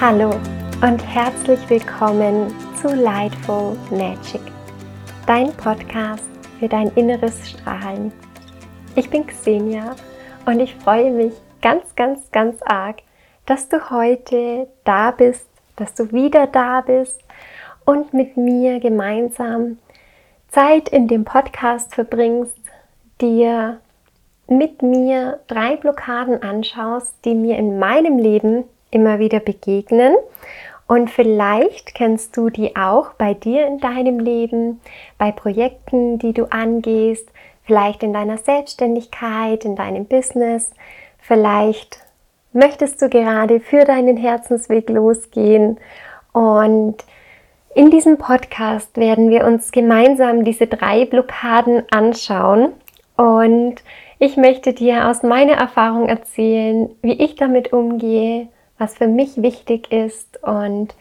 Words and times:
Hallo 0.00 0.30
und 0.80 1.06
herzlich 1.06 1.60
willkommen 1.68 2.54
zu 2.80 2.88
Lightful 2.88 3.76
Magic, 3.90 4.40
dein 5.26 5.52
Podcast 5.52 6.24
für 6.58 6.68
dein 6.68 6.88
inneres 6.94 7.50
Strahlen. 7.50 8.10
Ich 8.94 9.10
bin 9.10 9.26
Xenia 9.26 9.94
und 10.46 10.58
ich 10.58 10.74
freue 10.76 11.10
mich 11.10 11.34
ganz, 11.60 11.94
ganz, 11.96 12.32
ganz 12.32 12.62
arg, 12.62 13.02
dass 13.44 13.68
du 13.68 13.90
heute 13.90 14.68
da 14.84 15.10
bist, 15.10 15.46
dass 15.76 15.94
du 15.94 16.10
wieder 16.12 16.46
da 16.46 16.80
bist 16.80 17.20
und 17.84 18.14
mit 18.14 18.38
mir 18.38 18.80
gemeinsam 18.80 19.76
Zeit 20.48 20.88
in 20.88 21.08
dem 21.08 21.26
Podcast 21.26 21.94
verbringst, 21.94 22.58
dir 23.20 23.82
mit 24.48 24.80
mir 24.80 25.40
drei 25.46 25.76
Blockaden 25.76 26.42
anschaust, 26.42 27.14
die 27.26 27.34
mir 27.34 27.58
in 27.58 27.78
meinem 27.78 28.16
Leben 28.16 28.64
immer 28.90 29.18
wieder 29.18 29.40
begegnen. 29.40 30.14
Und 30.86 31.08
vielleicht 31.08 31.94
kennst 31.94 32.36
du 32.36 32.50
die 32.50 32.74
auch 32.74 33.12
bei 33.14 33.32
dir 33.32 33.66
in 33.66 33.78
deinem 33.78 34.18
Leben, 34.18 34.80
bei 35.18 35.30
Projekten, 35.30 36.18
die 36.18 36.32
du 36.32 36.46
angehst, 36.50 37.28
vielleicht 37.62 38.02
in 38.02 38.12
deiner 38.12 38.38
Selbstständigkeit, 38.38 39.64
in 39.64 39.76
deinem 39.76 40.06
Business. 40.06 40.72
Vielleicht 41.18 41.98
möchtest 42.52 43.00
du 43.00 43.08
gerade 43.08 43.60
für 43.60 43.84
deinen 43.84 44.16
Herzensweg 44.16 44.90
losgehen. 44.90 45.78
Und 46.32 46.96
in 47.72 47.92
diesem 47.92 48.18
Podcast 48.18 48.96
werden 48.96 49.30
wir 49.30 49.44
uns 49.44 49.70
gemeinsam 49.70 50.42
diese 50.42 50.66
drei 50.66 51.04
Blockaden 51.04 51.84
anschauen. 51.92 52.72
Und 53.16 53.76
ich 54.18 54.36
möchte 54.36 54.72
dir 54.72 55.06
aus 55.06 55.22
meiner 55.22 55.52
Erfahrung 55.52 56.08
erzählen, 56.08 56.90
wie 57.02 57.12
ich 57.12 57.36
damit 57.36 57.72
umgehe 57.72 58.48
was 58.80 58.94
für 58.96 59.08
mich 59.08 59.42
wichtig 59.42 59.92
ist 59.92 60.42
und 60.42 60.94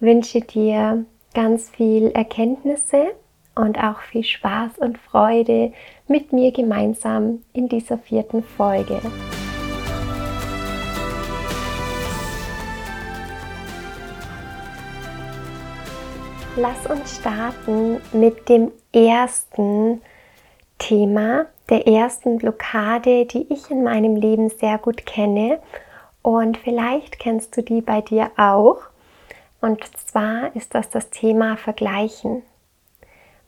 wünsche 0.00 0.40
dir 0.40 1.04
ganz 1.34 1.68
viel 1.68 2.10
Erkenntnisse 2.10 3.12
und 3.54 3.78
auch 3.78 4.00
viel 4.00 4.24
Spaß 4.24 4.78
und 4.78 4.96
Freude 4.96 5.74
mit 6.08 6.32
mir 6.32 6.52
gemeinsam 6.52 7.42
in 7.52 7.68
dieser 7.68 7.98
vierten 7.98 8.42
Folge. 8.42 8.98
Lass 16.56 16.86
uns 16.86 17.16
starten 17.16 18.00
mit 18.14 18.48
dem 18.48 18.72
ersten 18.94 20.00
Thema, 20.78 21.44
der 21.68 21.86
ersten 21.86 22.38
Blockade, 22.38 23.26
die 23.26 23.46
ich 23.52 23.70
in 23.70 23.84
meinem 23.84 24.16
Leben 24.16 24.48
sehr 24.48 24.78
gut 24.78 25.04
kenne 25.04 25.60
und 26.22 26.56
vielleicht 26.56 27.18
kennst 27.18 27.56
du 27.56 27.62
die 27.62 27.80
bei 27.80 28.00
dir 28.00 28.30
auch. 28.36 28.78
Und 29.60 29.84
zwar 29.98 30.54
ist 30.56 30.74
das 30.74 30.88
das 30.90 31.10
Thema 31.10 31.56
Vergleichen. 31.56 32.42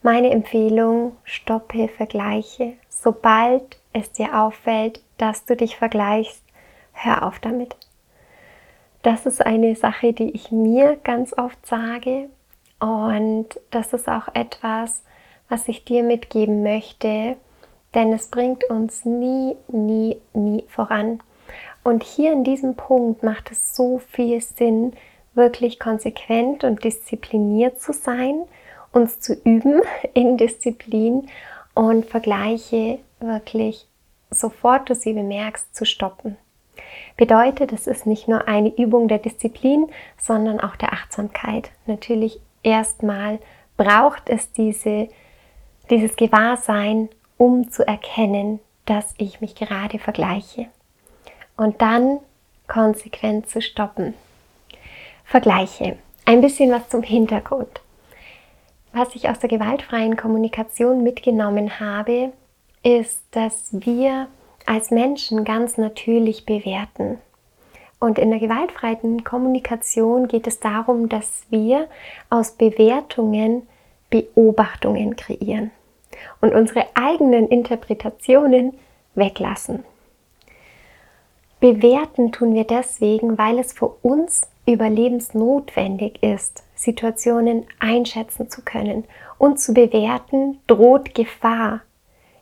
Meine 0.03 0.31
Empfehlung, 0.31 1.17
stoppe 1.25 1.89
Vergleiche. 1.89 2.75
Sobald 2.89 3.79
es 3.93 4.13
dir 4.13 4.39
auffällt, 4.39 5.03
dass 5.19 5.45
du 5.45 5.57
dich 5.57 5.77
vergleichst, 5.77 6.43
hör 6.93 7.27
auf 7.27 7.39
damit. 7.39 7.77
Das 9.03 9.27
ist 9.27 9.45
eine 9.45 9.77
Sache, 9.77 10.13
die 10.13 10.31
ich 10.31 10.51
mir 10.51 10.97
ganz 11.05 11.37
oft 11.37 11.65
sage. 11.67 12.29
Und 12.81 13.49
das 13.71 13.93
ist 13.93 14.09
auch 14.09 14.29
etwas, 14.35 15.03
was 15.49 15.69
ich 15.69 15.85
dir 15.85 16.03
mitgeben 16.03 16.63
möchte, 16.63 17.37
denn 17.95 18.13
es 18.13 18.29
bringt 18.29 18.65
uns 18.65 19.05
nie, 19.05 19.57
nie, 19.69 20.21
nie 20.33 20.65
voran. 20.69 21.21
Und 21.85 22.03
hier 22.03 22.33
in 22.33 22.45
diesem 22.45 22.75
Punkt 22.75 23.23
macht 23.23 23.53
es 23.53 23.77
so 23.77 23.99
viel 23.99 24.41
Sinn, 24.41 24.95
wirklich 25.35 25.79
konsequent 25.79 26.65
und 26.65 26.83
diszipliniert 26.83 27.81
zu 27.81 27.93
sein, 27.93 28.43
uns 28.91 29.21
zu 29.21 29.35
üben 29.45 29.83
in 30.15 30.37
Disziplin 30.39 31.29
und 31.75 32.07
Vergleiche 32.07 32.99
wirklich 33.21 33.87
sofort 34.31 34.91
du 34.91 34.95
sie 34.95 35.13
bemerkst 35.13 35.77
zu 35.77 35.85
stoppen. 35.85 36.37
Bedeutet, 37.17 37.73
es 37.73 37.87
ist 37.87 38.07
nicht 38.07 38.27
nur 38.27 38.49
eine 38.49 38.75
Übung 38.77 39.07
der 39.07 39.19
Disziplin, 39.19 39.87
sondern 40.19 40.59
auch 40.59 40.75
der 40.75 40.93
Achtsamkeit. 40.93 41.71
Natürlich 41.87 42.41
erstmal 42.65 43.39
braucht 43.77 44.29
es 44.29 44.53
diese, 44.53 45.09
dieses 45.91 46.17
Gewahrsein, 46.17 47.11
um 47.37 47.71
zu 47.71 47.87
erkennen, 47.87 48.59
dass 48.87 49.15
ich 49.19 49.41
mich 49.41 49.55
gerade 49.55 49.99
vergleiche 49.99 50.67
und 51.57 51.81
dann 51.81 52.21
konsequent 52.67 53.49
zu 53.49 53.61
stoppen. 53.61 54.15
Vergleiche. 55.25 55.99
Ein 56.25 56.41
bisschen 56.41 56.71
was 56.71 56.89
zum 56.89 57.03
Hintergrund. 57.03 57.81
Was 58.93 59.15
ich 59.15 59.29
aus 59.29 59.39
der 59.41 59.49
gewaltfreien 59.49 60.17
Kommunikation 60.17 61.03
mitgenommen 61.03 61.81
habe, 61.81 62.33
ist, 62.83 63.23
dass 63.33 63.69
wir 63.73 64.29
als 64.67 64.91
Menschen 64.91 65.45
ganz 65.45 65.77
natürlich 65.77 66.47
bewerten. 66.47 67.19
Und 67.99 68.19
in 68.19 68.31
der 68.31 68.39
gewaltfreien 68.39 69.25
Kommunikation 69.25 70.29
geht 70.29 70.47
es 70.47 70.61
darum, 70.61 71.09
dass 71.09 71.45
wir 71.51 71.89
aus 72.31 72.53
Bewertungen 72.53 73.67
Beobachtungen 74.11 75.17
kreieren 75.17 75.71
und 76.41 76.55
unsere 76.55 76.87
eigenen 76.95 77.49
Interpretationen 77.49 78.75
weglassen. 79.15 79.85
Bewerten 81.65 82.31
tun 82.31 82.55
wir 82.55 82.65
deswegen, 82.65 83.39
weil 83.39 83.59
es 83.59 83.73
für 83.73 83.87
uns 84.03 84.43
überlebensnotwendig 84.67 86.23
ist, 86.23 86.63
Situationen 86.75 87.65
einschätzen 87.79 88.51
zu 88.51 88.61
können. 88.61 89.05
Und 89.39 89.59
zu 89.59 89.73
bewerten 89.73 90.59
droht 90.67 91.15
Gefahr. 91.15 91.81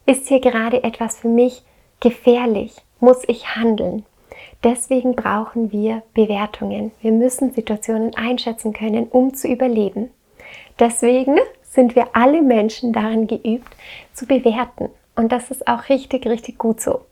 Ist 0.06 0.26
hier 0.26 0.40
gerade 0.40 0.82
etwas 0.82 1.20
für 1.20 1.28
mich 1.28 1.62
gefährlich? 2.00 2.74
Muss 2.98 3.22
ich 3.28 3.54
handeln? 3.54 4.04
Deswegen 4.64 5.14
brauchen 5.14 5.70
wir 5.70 6.02
Bewertungen. 6.14 6.90
Wir 7.00 7.12
müssen 7.12 7.52
Situationen 7.52 8.16
einschätzen 8.16 8.72
können, 8.72 9.06
um 9.06 9.34
zu 9.34 9.46
überleben. 9.46 10.10
Deswegen 10.80 11.38
sind 11.62 11.94
wir 11.94 12.08
alle 12.14 12.42
Menschen 12.42 12.92
darin 12.92 13.28
geübt, 13.28 13.72
zu 14.14 14.26
bewerten. 14.26 14.88
Und 15.14 15.30
das 15.30 15.52
ist 15.52 15.68
auch 15.68 15.88
richtig, 15.88 16.26
richtig 16.26 16.58
gut 16.58 16.80
so 16.80 17.02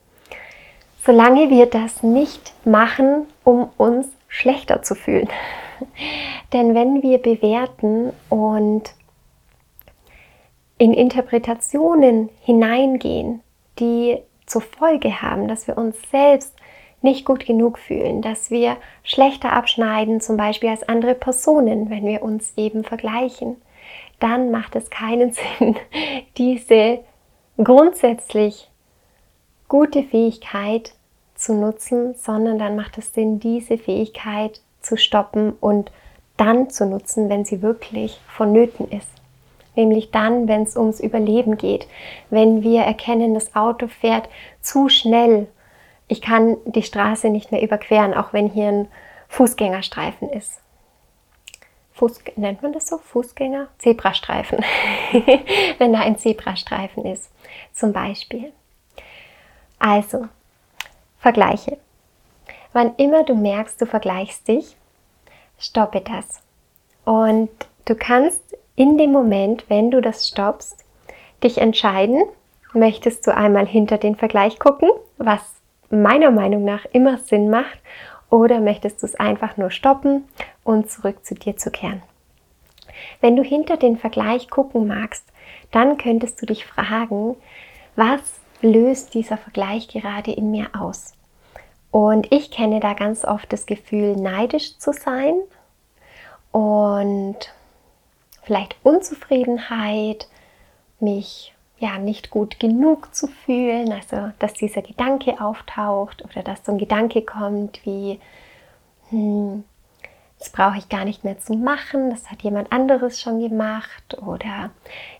solange 1.04 1.50
wir 1.50 1.66
das 1.66 2.02
nicht 2.02 2.52
machen, 2.64 3.26
um 3.44 3.70
uns 3.76 4.08
schlechter 4.28 4.82
zu 4.82 4.94
fühlen. 4.94 5.28
Denn 6.52 6.74
wenn 6.74 7.02
wir 7.02 7.18
bewerten 7.18 8.12
und 8.28 8.94
in 10.78 10.94
Interpretationen 10.94 12.30
hineingehen, 12.42 13.42
die 13.78 14.18
zur 14.46 14.62
Folge 14.62 15.22
haben, 15.22 15.46
dass 15.46 15.66
wir 15.66 15.76
uns 15.76 15.96
selbst 16.10 16.54
nicht 17.02 17.24
gut 17.24 17.46
genug 17.46 17.78
fühlen, 17.78 18.22
dass 18.22 18.50
wir 18.50 18.76
schlechter 19.02 19.52
abschneiden, 19.52 20.20
zum 20.20 20.36
Beispiel 20.36 20.70
als 20.70 20.88
andere 20.88 21.14
Personen, 21.14 21.90
wenn 21.90 22.06
wir 22.06 22.22
uns 22.22 22.52
eben 22.56 22.84
vergleichen, 22.84 23.56
dann 24.18 24.50
macht 24.50 24.76
es 24.76 24.90
keinen 24.90 25.32
Sinn, 25.58 25.76
diese 26.36 27.00
grundsätzlich 27.62 28.69
gute 29.70 30.02
Fähigkeit 30.02 30.92
zu 31.36 31.54
nutzen, 31.54 32.14
sondern 32.14 32.58
dann 32.58 32.76
macht 32.76 32.98
es 32.98 33.14
Sinn, 33.14 33.38
diese 33.40 33.78
Fähigkeit 33.78 34.60
zu 34.82 34.96
stoppen 34.98 35.52
und 35.60 35.90
dann 36.36 36.68
zu 36.70 36.84
nutzen, 36.84 37.30
wenn 37.30 37.44
sie 37.44 37.62
wirklich 37.62 38.20
vonnöten 38.26 38.90
ist. 38.90 39.08
Nämlich 39.76 40.10
dann, 40.10 40.48
wenn 40.48 40.64
es 40.64 40.76
ums 40.76 40.98
Überleben 40.98 41.56
geht. 41.56 41.86
Wenn 42.28 42.62
wir 42.62 42.82
erkennen, 42.82 43.32
das 43.32 43.54
Auto 43.54 43.86
fährt 43.86 44.28
zu 44.60 44.88
schnell. 44.88 45.46
Ich 46.08 46.20
kann 46.20 46.56
die 46.64 46.82
Straße 46.82 47.30
nicht 47.30 47.52
mehr 47.52 47.62
überqueren, 47.62 48.12
auch 48.12 48.32
wenn 48.32 48.48
hier 48.48 48.68
ein 48.68 48.88
Fußgängerstreifen 49.28 50.28
ist. 50.30 50.60
Fuß, 51.92 52.20
nennt 52.34 52.62
man 52.62 52.72
das 52.72 52.88
so? 52.88 52.98
Fußgänger? 52.98 53.68
Zebrastreifen. 53.78 54.64
wenn 55.78 55.92
da 55.92 56.00
ein 56.00 56.18
Zebrastreifen 56.18 57.04
ist, 57.04 57.30
zum 57.72 57.92
Beispiel. 57.92 58.52
Also, 59.80 60.28
Vergleiche. 61.18 61.78
Wann 62.72 62.94
immer 62.96 63.24
du 63.24 63.34
merkst, 63.34 63.80
du 63.80 63.86
vergleichst 63.86 64.46
dich, 64.46 64.76
stoppe 65.58 66.02
das. 66.02 66.42
Und 67.04 67.50
du 67.86 67.96
kannst 67.96 68.42
in 68.76 68.98
dem 68.98 69.10
Moment, 69.10 69.64
wenn 69.68 69.90
du 69.90 70.00
das 70.00 70.28
stoppst, 70.28 70.84
dich 71.42 71.58
entscheiden, 71.58 72.22
möchtest 72.72 73.26
du 73.26 73.34
einmal 73.34 73.66
hinter 73.66 73.98
den 73.98 74.16
Vergleich 74.16 74.58
gucken, 74.58 74.90
was 75.18 75.40
meiner 75.90 76.30
Meinung 76.30 76.64
nach 76.64 76.84
immer 76.92 77.18
Sinn 77.18 77.50
macht, 77.50 77.80
oder 78.30 78.60
möchtest 78.60 79.02
du 79.02 79.06
es 79.06 79.16
einfach 79.16 79.56
nur 79.56 79.70
stoppen 79.70 80.24
und 80.62 80.88
zurück 80.88 81.24
zu 81.24 81.34
dir 81.34 81.56
zu 81.56 81.70
kehren. 81.70 82.02
Wenn 83.20 83.34
du 83.34 83.42
hinter 83.42 83.76
den 83.76 83.96
Vergleich 83.96 84.48
gucken 84.50 84.86
magst, 84.86 85.24
dann 85.72 85.98
könntest 85.98 86.40
du 86.40 86.46
dich 86.46 86.64
fragen, 86.64 87.36
was 87.96 88.39
löst 88.62 89.14
dieser 89.14 89.36
Vergleich 89.36 89.88
gerade 89.88 90.32
in 90.32 90.50
mir 90.50 90.68
aus? 90.78 91.14
Und 91.90 92.32
ich 92.32 92.50
kenne 92.50 92.80
da 92.80 92.94
ganz 92.94 93.24
oft 93.24 93.52
das 93.52 93.66
Gefühl, 93.66 94.16
neidisch 94.16 94.78
zu 94.78 94.92
sein 94.92 95.34
und 96.52 97.36
vielleicht 98.42 98.76
Unzufriedenheit, 98.82 100.28
mich 101.00 101.54
ja 101.78 101.98
nicht 101.98 102.30
gut 102.30 102.60
genug 102.60 103.14
zu 103.14 103.26
fühlen, 103.26 103.92
also 103.92 104.32
dass 104.38 104.52
dieser 104.52 104.82
Gedanke 104.82 105.40
auftaucht 105.40 106.22
oder 106.22 106.42
dass 106.42 106.64
so 106.64 106.72
ein 106.72 106.78
Gedanke 106.78 107.22
kommt 107.22 107.84
wie, 107.84 108.20
hm, 109.08 109.64
das 110.38 110.50
brauche 110.50 110.78
ich 110.78 110.88
gar 110.88 111.04
nicht 111.04 111.24
mehr 111.24 111.38
zu 111.38 111.54
machen, 111.54 112.10
das 112.10 112.30
hat 112.30 112.42
jemand 112.42 112.70
anderes 112.70 113.20
schon 113.20 113.40
gemacht 113.40 114.18
oder 114.22 114.70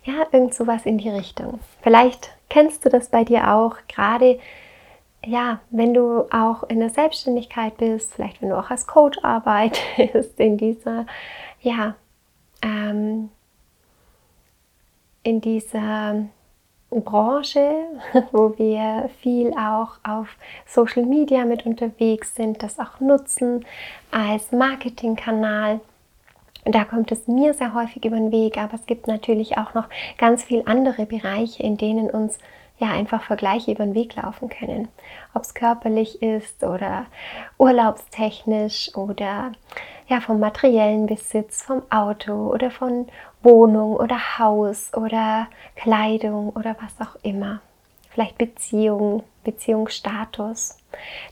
ja, 0.04 0.26
irgend 0.32 0.54
sowas 0.54 0.84
in 0.84 0.98
die 0.98 1.08
Richtung. 1.08 1.60
Vielleicht 1.82 2.30
kennst 2.50 2.84
du 2.84 2.90
das 2.90 3.08
bei 3.08 3.24
dir 3.24 3.54
auch, 3.54 3.76
gerade 3.88 4.38
ja, 5.24 5.60
wenn 5.70 5.94
du 5.94 6.26
auch 6.30 6.64
in 6.64 6.80
der 6.80 6.90
Selbstständigkeit 6.90 7.76
bist, 7.76 8.14
vielleicht 8.14 8.40
wenn 8.42 8.50
du 8.50 8.58
auch 8.58 8.70
als 8.70 8.86
Coach 8.86 9.18
arbeitest, 9.22 10.38
in 10.38 10.58
dieser, 10.58 11.06
ja, 11.60 11.94
ähm, 12.62 13.30
in 15.22 15.40
dieser 15.40 16.24
Branche, 16.90 17.84
wo 18.32 18.56
wir 18.58 19.10
viel 19.20 19.52
auch 19.52 19.98
auf 20.02 20.28
Social 20.66 21.04
Media 21.04 21.44
mit 21.44 21.66
unterwegs 21.66 22.34
sind, 22.34 22.62
das 22.62 22.78
auch 22.78 23.00
nutzen 23.00 23.64
als 24.10 24.50
Marketingkanal. 24.52 25.80
Da 26.64 26.84
kommt 26.84 27.10
es 27.10 27.26
mir 27.26 27.54
sehr 27.54 27.74
häufig 27.74 28.04
über 28.04 28.16
den 28.16 28.32
Weg, 28.32 28.58
aber 28.58 28.74
es 28.74 28.86
gibt 28.86 29.06
natürlich 29.06 29.56
auch 29.56 29.74
noch 29.74 29.88
ganz 30.18 30.44
viele 30.44 30.66
andere 30.66 31.06
Bereiche, 31.06 31.62
in 31.62 31.76
denen 31.76 32.10
uns 32.10 32.38
ja 32.78 32.88
einfach 32.88 33.22
Vergleiche 33.22 33.72
über 33.72 33.84
den 33.84 33.94
Weg 33.94 34.16
laufen 34.16 34.48
können. 34.48 34.88
Ob 35.34 35.42
es 35.42 35.54
körperlich 35.54 36.22
ist 36.22 36.62
oder 36.64 37.06
urlaubstechnisch 37.58 38.94
oder 38.94 39.52
ja 40.08 40.20
vom 40.20 40.40
materiellen 40.40 41.06
Besitz, 41.06 41.62
vom 41.62 41.82
Auto 41.90 42.52
oder 42.52 42.70
von 42.70 43.06
Wohnung 43.42 43.96
oder 43.96 44.38
Haus 44.38 44.92
oder 44.94 45.46
Kleidung 45.76 46.50
oder 46.50 46.76
was 46.80 47.06
auch 47.06 47.16
immer. 47.22 47.60
Vielleicht 48.10 48.38
Beziehung, 48.38 49.22
Beziehungsstatus. 49.44 50.76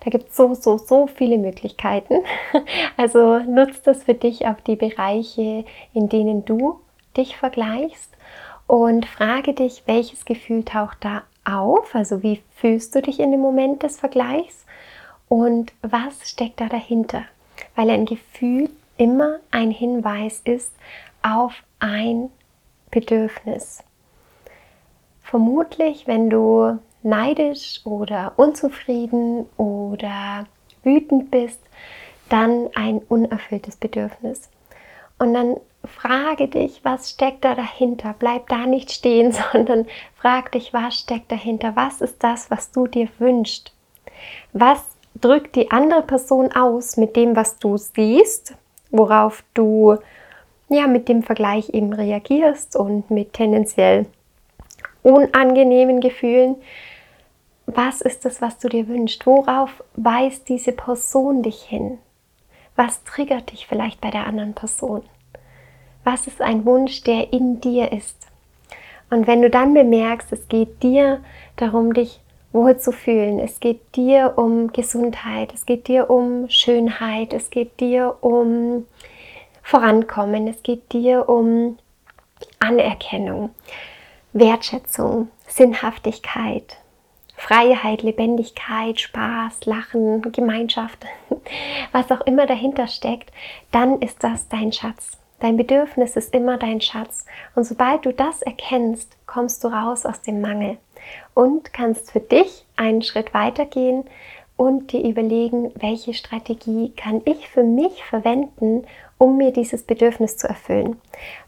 Da 0.05 0.11
gibt 0.11 0.31
es 0.31 0.37
so, 0.37 0.55
so, 0.55 0.79
so 0.79 1.07
viele 1.07 1.39
Möglichkeiten. 1.39 2.25
Also 2.97 3.39
nutzt 3.39 3.87
das 3.87 4.05
für 4.05 4.15
dich 4.15 4.47
auf 4.47 4.61
die 4.63 4.75
Bereiche, 4.75 5.65
in 5.95 6.09
denen 6.09 6.45
du 6.45 6.81
dich 7.17 7.37
vergleichst 7.37 8.11
und 8.67 9.07
frage 9.07 9.55
dich, 9.55 9.83
welches 9.87 10.25
Gefühl 10.25 10.65
taucht 10.65 10.99
da 11.01 11.23
auf? 11.45 11.95
Also 11.95 12.23
wie 12.23 12.43
fühlst 12.57 12.95
du 12.95 13.03
dich 13.03 13.21
in 13.21 13.31
dem 13.31 13.41
Moment 13.41 13.83
des 13.83 13.99
Vergleichs? 13.99 14.67
Und 15.29 15.73
was 15.83 16.29
steckt 16.29 16.61
da 16.61 16.67
dahinter? 16.67 17.25
Weil 17.75 17.91
ein 17.91 18.05
Gefühl 18.05 18.71
immer 18.97 19.39
ein 19.51 19.71
Hinweis 19.71 20.41
ist 20.45 20.73
auf 21.23 21.55
ein 21.79 22.31
Bedürfnis. 22.91 23.83
Vermutlich, 25.31 26.07
wenn 26.07 26.31
du 26.31 26.79
neidisch 27.03 27.83
oder 27.85 28.33
unzufrieden 28.37 29.45
oder 29.59 30.47
wütend 30.83 31.31
bist, 31.31 31.61
dann 32.31 32.71
ein 32.75 33.01
unerfülltes 33.11 33.77
Bedürfnis. 33.77 34.49
Und 35.19 35.35
dann 35.35 35.57
frage 35.85 36.49
dich, 36.49 36.81
was 36.83 37.11
steckt 37.11 37.45
da 37.45 37.55
dahinter? 37.55 38.15
Bleib 38.19 38.49
da 38.49 38.65
nicht 38.65 38.91
stehen, 38.91 39.33
sondern 39.53 39.87
frag 40.17 40.53
dich, 40.53 40.73
was 40.73 40.99
steckt 40.99 41.31
dahinter? 41.31 41.77
Was 41.77 42.01
ist 42.01 42.25
das, 42.25 42.51
was 42.51 42.71
du 42.71 42.87
dir 42.87 43.09
wünschst? 43.19 43.75
Was 44.55 44.83
drückt 45.21 45.57
die 45.57 45.71
andere 45.71 46.03
Person 46.03 46.53
aus 46.53 46.97
mit 46.97 47.17
dem, 47.17 47.37
was 47.37 47.59
du 47.59 47.77
siehst, 47.77 48.55
worauf 48.91 49.45
du 49.53 49.99
ja 50.71 50.87
mit 50.87 51.07
dem 51.07 51.23
Vergleich 51.23 51.69
eben 51.75 51.93
reagierst 51.93 52.77
und 52.77 53.11
mit 53.11 53.35
tendenziell 53.35 54.07
unangenehmen 55.11 56.01
Gefühlen. 56.01 56.57
Was 57.67 58.01
ist 58.01 58.25
das, 58.25 58.41
was 58.41 58.59
du 58.59 58.69
dir 58.69 58.89
wünschst? 58.89 59.27
Worauf 59.27 59.83
weist 59.95 60.49
diese 60.49 60.73
Person 60.73 61.43
dich 61.43 61.63
hin? 61.63 61.99
Was 62.77 63.03
triggert 63.05 63.53
dich 63.53 63.67
vielleicht 63.67 64.01
bei 64.01 64.11
der 64.11 64.27
anderen 64.27 64.55
Person? 64.55 65.03
Was 66.05 66.27
ist 66.27 66.41
ein 66.41 66.65
Wunsch, 66.65 67.03
der 67.03 67.33
in 67.33 67.61
dir 67.61 67.93
ist? 67.93 68.29
Und 69.11 69.27
wenn 69.27 69.43
du 69.43 69.51
dann 69.51 69.75
bemerkst, 69.75 70.33
es 70.33 70.49
geht 70.49 70.83
dir 70.83 71.23
darum, 71.57 71.93
dich 71.93 72.21
wohl 72.53 72.79
zu 72.79 72.93
fühlen, 72.93 73.39
es 73.39 73.61
geht 73.61 73.81
dir 73.97 74.35
um 74.37 74.73
Gesundheit, 74.73 75.53
es 75.55 75.67
geht 75.67 75.89
dir 75.89 76.11
um 76.11 76.49
Schönheit, 76.49 77.33
es 77.33 77.51
geht 77.51 77.81
dir 77.81 78.17
um 78.21 78.87
Vorankommen, 79.63 80.49
es 80.49 80.63
geht 80.63 80.93
dir 80.93 81.29
um 81.29 81.79
Anerkennung, 82.59 83.51
Wertschätzung, 84.33 85.29
Sinnhaftigkeit, 85.47 86.77
Freiheit, 87.35 88.03
Lebendigkeit, 88.03 89.01
Spaß, 89.01 89.65
Lachen, 89.65 90.21
Gemeinschaft, 90.33 91.07
was 91.93 92.11
auch 92.11 92.21
immer 92.23 92.47
dahinter 92.47 92.89
steckt, 92.89 93.31
dann 93.71 94.01
ist 94.03 94.23
das 94.23 94.49
dein 94.49 94.73
Schatz. 94.73 95.19
Dein 95.41 95.57
Bedürfnis 95.57 96.17
ist 96.17 96.35
immer 96.35 96.59
dein 96.59 96.81
Schatz. 96.81 97.25
Und 97.55 97.65
sobald 97.65 98.05
du 98.05 98.13
das 98.13 98.43
erkennst, 98.43 99.17
kommst 99.27 99.63
du 99.63 99.69
raus 99.69 100.05
aus 100.05 100.21
dem 100.21 100.41
Mangel 100.41 100.79
und 101.33 101.73
kannst 101.73 102.11
für 102.11 102.21
dich 102.21 102.67
einen 102.77 103.03
Schritt 103.03 103.33
weitergehen 103.35 104.05
und 104.57 104.91
dir 104.93 105.05
überlegen, 105.09 105.71
welche 105.77 106.13
Strategie 106.13 106.93
kann 106.97 107.23
ich 107.25 107.49
für 107.49 107.63
mich 107.63 108.05
verwenden, 108.05 108.85
um 109.19 109.37
mir 109.37 109.53
dieses 109.53 109.83
Bedürfnis 109.83 110.37
zu 110.37 110.49
erfüllen? 110.49 111.01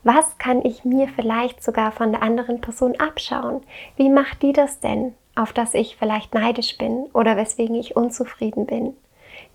Was 0.02 0.38
kann 0.38 0.64
ich 0.64 0.84
mir 0.84 1.08
vielleicht 1.08 1.62
sogar 1.62 1.92
von 1.92 2.12
der 2.12 2.22
anderen 2.22 2.60
Person 2.60 2.96
abschauen? 2.98 3.62
Wie 3.96 4.10
macht 4.10 4.42
die 4.42 4.52
das 4.52 4.80
denn, 4.80 5.14
auf 5.36 5.52
das 5.52 5.74
ich 5.74 5.96
vielleicht 5.96 6.34
neidisch 6.34 6.76
bin 6.76 7.04
oder 7.14 7.36
weswegen 7.36 7.76
ich 7.76 7.96
unzufrieden 7.96 8.66
bin? 8.66 8.94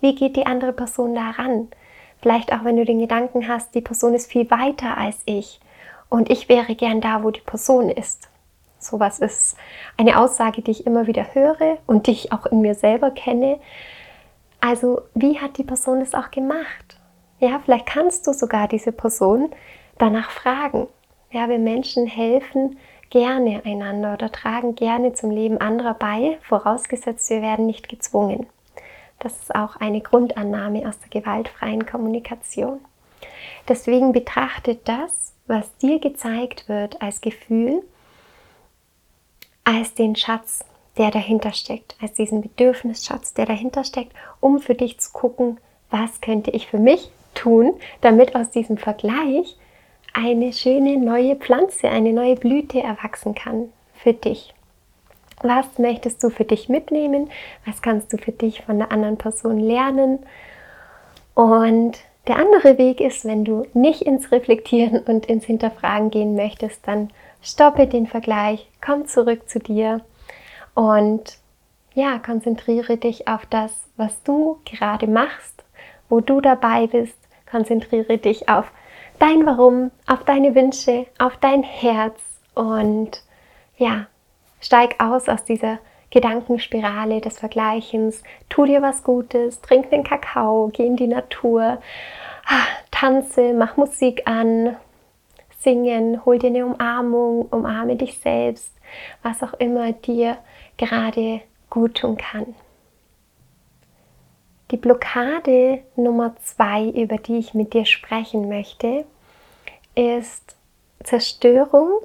Wie 0.02 0.16
geht 0.16 0.36
die 0.36 0.46
andere 0.46 0.74
Person 0.74 1.14
da 1.14 1.32
ran? 1.32 1.68
Vielleicht 2.22 2.54
auch, 2.54 2.64
wenn 2.64 2.78
du 2.78 2.86
den 2.86 3.00
Gedanken 3.00 3.48
hast, 3.48 3.76
die 3.76 3.82
Person 3.82 4.14
ist 4.14 4.32
viel 4.32 4.50
weiter 4.50 4.98
als 4.98 5.20
ich 5.26 5.60
und 6.10 6.30
ich 6.32 6.50
wäre 6.50 6.76
gern 6.76 7.02
da, 7.02 7.24
wo 7.24 7.32
die 7.32 7.42
Person 7.42 7.90
ist. 7.90 8.30
Sowas 8.80 9.20
ist 9.20 9.58
eine 9.98 10.20
Aussage, 10.20 10.62
die 10.62 10.72
ich 10.72 10.86
immer 10.86 11.08
wieder 11.08 11.34
höre 11.34 11.78
und 11.88 12.08
die 12.08 12.12
ich 12.12 12.32
auch 12.32 12.46
in 12.46 12.62
mir 12.62 12.76
selber 12.76 13.12
kenne. 13.12 13.60
Also, 14.62 15.02
wie 15.14 15.40
hat 15.40 15.58
die 15.58 15.64
Person 15.64 16.00
das 16.00 16.14
auch 16.14 16.32
gemacht? 16.32 16.95
Ja, 17.40 17.60
vielleicht 17.64 17.86
kannst 17.86 18.28
du 18.28 18.34
sogar 18.34 18.68
diese 18.68 18.92
Person 18.92 19.52
danach 19.98 20.32
fragen. 20.32 20.88
Ja, 21.32 21.50
wir 21.50 21.60
Menschen 21.60 22.08
helfen 22.08 22.78
gerne 23.10 23.62
einander 23.66 24.14
oder 24.14 24.32
tragen 24.32 24.76
gerne 24.76 25.14
zum 25.14 25.32
Leben 25.32 25.60
anderer 25.60 25.94
bei, 25.94 26.38
vorausgesetzt 26.42 27.30
wir 27.30 27.42
werden 27.42 27.66
nicht 27.66 27.90
gezwungen. 27.90 28.48
Das 29.20 29.40
ist 29.40 29.56
auch 29.56 29.76
eine 29.78 30.02
Grundannahme 30.02 30.88
aus 30.88 31.00
der 31.00 31.22
gewaltfreien 31.22 31.86
Kommunikation. 31.86 32.80
Deswegen 33.68 34.12
betrachtet 34.12 34.88
das, 34.88 35.34
was 35.48 35.76
dir 35.78 36.00
gezeigt 36.00 36.68
wird 36.70 37.02
als 37.02 37.22
Gefühl, 37.22 37.84
als 39.64 39.94
den 39.94 40.16
Schatz, 40.16 40.64
der 40.98 41.12
dahinter 41.12 41.52
steckt, 41.52 41.96
als 42.02 42.14
diesen 42.14 42.42
Bedürfnisschatz, 42.42 43.34
der 43.34 43.46
dahinter 43.46 43.84
steckt, 43.84 44.14
um 44.40 44.60
für 44.60 44.76
dich 44.76 45.00
zu 45.00 45.12
gucken, 45.12 45.60
was 45.90 46.22
könnte 46.22 46.52
ich 46.52 46.68
für 46.68 46.80
mich 46.80 47.12
tun, 47.36 47.74
damit 48.02 48.36
aus 48.36 48.50
diesem 48.50 48.78
Vergleich 48.78 49.58
eine 50.14 50.54
schöne 50.54 50.98
neue 50.98 51.36
Pflanze, 51.36 51.90
eine 51.90 52.14
neue 52.14 52.36
Blüte 52.36 52.82
erwachsen 52.82 53.36
kann 53.36 53.70
für 53.94 54.14
dich. 54.14 54.54
Was 55.42 55.78
möchtest 55.78 56.24
du 56.24 56.30
für 56.30 56.46
dich 56.46 56.70
mitnehmen? 56.70 57.30
Was 57.66 57.82
kannst 57.82 58.12
du 58.14 58.18
für 58.18 58.32
dich 58.32 58.62
von 58.62 58.80
der 58.80 58.92
anderen 58.92 59.18
Person 59.18 59.60
lernen? 59.60 60.20
Und 61.34 62.00
der 62.28 62.38
andere 62.38 62.78
Weg 62.78 63.02
ist, 63.02 63.26
wenn 63.26 63.46
du 63.46 63.68
nicht 63.74 64.02
ins 64.02 64.32
Reflektieren 64.32 65.00
und 65.00 65.26
ins 65.28 65.46
Hinterfragen 65.46 66.10
gehen 66.10 66.36
möchtest, 66.36 66.88
dann 66.88 67.10
stoppe 67.44 67.86
den 67.86 68.08
Vergleich, 68.08 68.68
komm 68.84 69.06
zurück 69.06 69.48
zu 69.48 69.60
dir 69.60 70.02
und 70.74 71.38
ja, 71.94 72.20
konzentriere 72.20 72.98
dich 72.98 73.28
auf 73.28 73.46
das, 73.46 73.72
was 73.96 74.22
du 74.24 74.60
gerade 74.66 75.08
machst, 75.08 75.64
wo 76.10 76.20
du 76.20 76.42
dabei 76.42 76.88
bist. 76.88 77.18
Konzentriere 77.50 78.18
dich 78.18 78.50
auf 78.50 78.72
dein 79.20 79.46
Warum, 79.46 79.92
auf 80.08 80.24
deine 80.24 80.56
Wünsche, 80.56 81.06
auf 81.20 81.38
dein 81.38 81.64
Herz 81.64 82.20
und 82.54 83.22
ja, 83.78 84.08
steig 84.62 84.96
aus 85.00 85.30
aus 85.30 85.44
dieser 85.44 85.80
Gedankenspirale 86.10 87.22
des 87.22 87.40
Vergleichens. 87.40 88.24
Tu 88.50 88.66
dir 88.66 88.82
was 88.82 89.04
Gutes, 89.04 89.62
trink 89.62 89.90
den 89.90 90.04
Kakao, 90.04 90.70
geh 90.74 90.86
in 90.86 90.96
die 90.96 91.08
Natur, 91.08 91.80
ah, 92.46 92.66
tanze, 92.92 93.54
mach 93.54 93.78
Musik 93.78 94.24
an, 94.26 94.78
singen, 95.60 96.24
hol 96.26 96.40
dir 96.40 96.48
eine 96.48 96.66
Umarmung, 96.66 97.48
umarme 97.52 97.96
dich 97.96 98.20
selbst, 98.20 98.72
was 99.24 99.44
auch 99.44 99.54
immer 99.56 99.92
dir 99.92 100.38
gerade 100.78 101.42
gut 101.70 101.96
tun 101.96 102.18
kann. 102.18 102.56
Die 104.72 104.78
Blockade 104.78 105.84
Nummer 105.96 106.36
zwei, 106.44 106.86
über 106.86 107.18
die 107.18 107.38
ich 107.38 107.54
mit 107.54 107.74
dir 107.74 107.86
sprechen 107.86 108.50
möchte, 108.50 109.06
ist 109.94 110.56
Zerstörung 111.04 112.02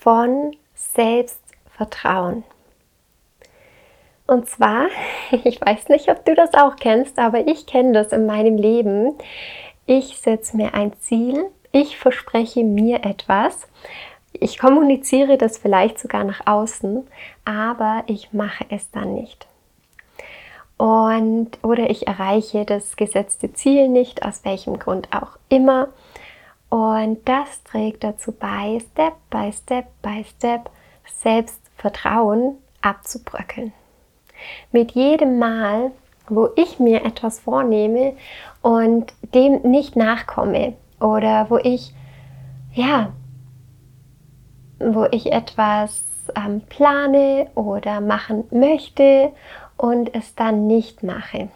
von 0.00 0.54
Selbstvertrauen. 0.74 2.44
Und 4.26 4.48
zwar, 4.48 4.88
ich 5.44 5.60
weiß 5.60 5.88
nicht, 5.88 6.10
ob 6.10 6.24
du 6.26 6.34
das 6.34 6.52
auch 6.52 6.76
kennst, 6.76 7.18
aber 7.18 7.46
ich 7.46 7.66
kenne 7.66 7.92
das 7.92 8.12
in 8.12 8.26
meinem 8.26 8.58
Leben. 8.58 9.14
Ich 9.86 10.18
setze 10.18 10.56
mir 10.58 10.74
ein 10.74 10.92
Ziel, 11.00 11.46
ich 11.72 11.98
verspreche 11.98 12.64
mir 12.64 13.04
etwas, 13.04 13.66
ich 14.32 14.58
kommuniziere 14.58 15.38
das 15.38 15.58
vielleicht 15.58 15.98
sogar 15.98 16.24
nach 16.24 16.46
außen, 16.46 17.06
aber 17.44 18.04
ich 18.08 18.32
mache 18.32 18.66
es 18.68 18.90
dann 18.90 19.14
nicht. 19.14 19.46
Und 20.76 21.50
oder 21.62 21.88
ich 21.90 22.06
erreiche 22.06 22.64
das 22.64 22.96
gesetzte 22.96 23.52
Ziel 23.52 23.88
nicht, 23.88 24.24
aus 24.24 24.44
welchem 24.44 24.78
Grund 24.78 25.08
auch 25.12 25.38
immer. 25.48 25.88
Und 26.68 27.28
das 27.28 27.62
trägt 27.62 28.02
dazu 28.02 28.32
bei, 28.32 28.80
Step 28.90 29.14
by 29.30 29.52
Step 29.52 29.86
by 30.02 30.24
Step 30.24 30.70
Selbstvertrauen 31.04 32.56
abzubröckeln. 32.82 33.72
Mit 34.72 34.92
jedem 34.92 35.38
Mal, 35.38 35.92
wo 36.28 36.48
ich 36.56 36.80
mir 36.80 37.04
etwas 37.04 37.40
vornehme 37.40 38.16
und 38.62 39.12
dem 39.34 39.62
nicht 39.62 39.94
nachkomme 39.94 40.74
oder 41.00 41.50
wo 41.50 41.58
ich, 41.58 41.94
ja, 42.72 43.12
wo 44.80 45.06
ich 45.10 45.32
etwas 45.32 46.02
ähm, 46.34 46.62
plane 46.68 47.48
oder 47.54 48.00
machen 48.00 48.44
möchte 48.50 49.32
und 49.76 50.14
es 50.14 50.34
dann 50.34 50.66
nicht 50.66 51.02
mache, 51.02 51.48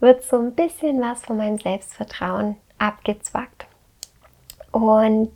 wird 0.00 0.24
so 0.24 0.38
ein 0.38 0.54
bisschen 0.54 1.00
was 1.00 1.24
von 1.24 1.36
meinem 1.36 1.58
Selbstvertrauen 1.58 2.56
abgezwackt. 2.78 3.66
Und 4.72 5.32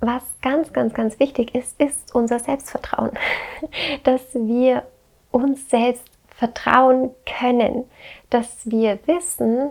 was 0.00 0.22
ganz, 0.42 0.72
ganz, 0.72 0.92
ganz 0.92 1.18
wichtig 1.18 1.54
ist, 1.54 1.80
ist 1.80 2.14
unser 2.14 2.38
Selbstvertrauen. 2.38 3.12
Dass 4.04 4.22
wir 4.34 4.86
uns 5.30 5.70
selbst 5.70 6.08
vertrauen 6.28 7.10
können. 7.24 7.84
Dass 8.28 8.70
wir 8.70 8.98
wissen, 9.06 9.70